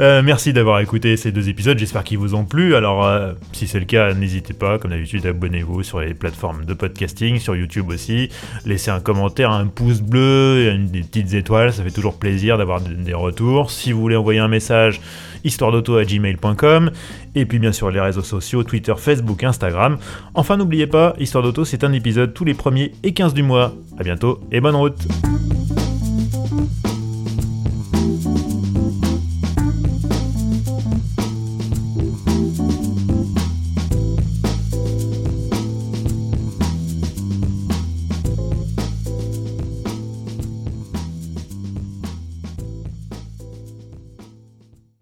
[0.00, 2.74] Euh, merci d'avoir écouté ces deux épisodes, j'espère qu'ils vous ont plu.
[2.74, 6.72] Alors euh, si c'est le cas, n'hésitez pas, comme d'habitude, abonnez-vous sur les plateformes de
[6.72, 8.30] podcasting, sur YouTube aussi.
[8.64, 13.14] Laissez un commentaire, un pouce bleu, des petites étoiles, ça fait toujours plaisir d'avoir des
[13.14, 13.70] retours.
[13.70, 15.00] Si vous voulez envoyer un message,
[15.44, 16.90] histoire-d'auto à gmail.com,
[17.34, 19.98] et puis bien sûr les réseaux sociaux, Twitter, Facebook, Instagram.
[20.34, 23.74] Enfin n'oubliez pas, Histoire d'auto c'est un épisode tous les premiers et 15 du mois.
[23.98, 24.98] A bientôt et bonne route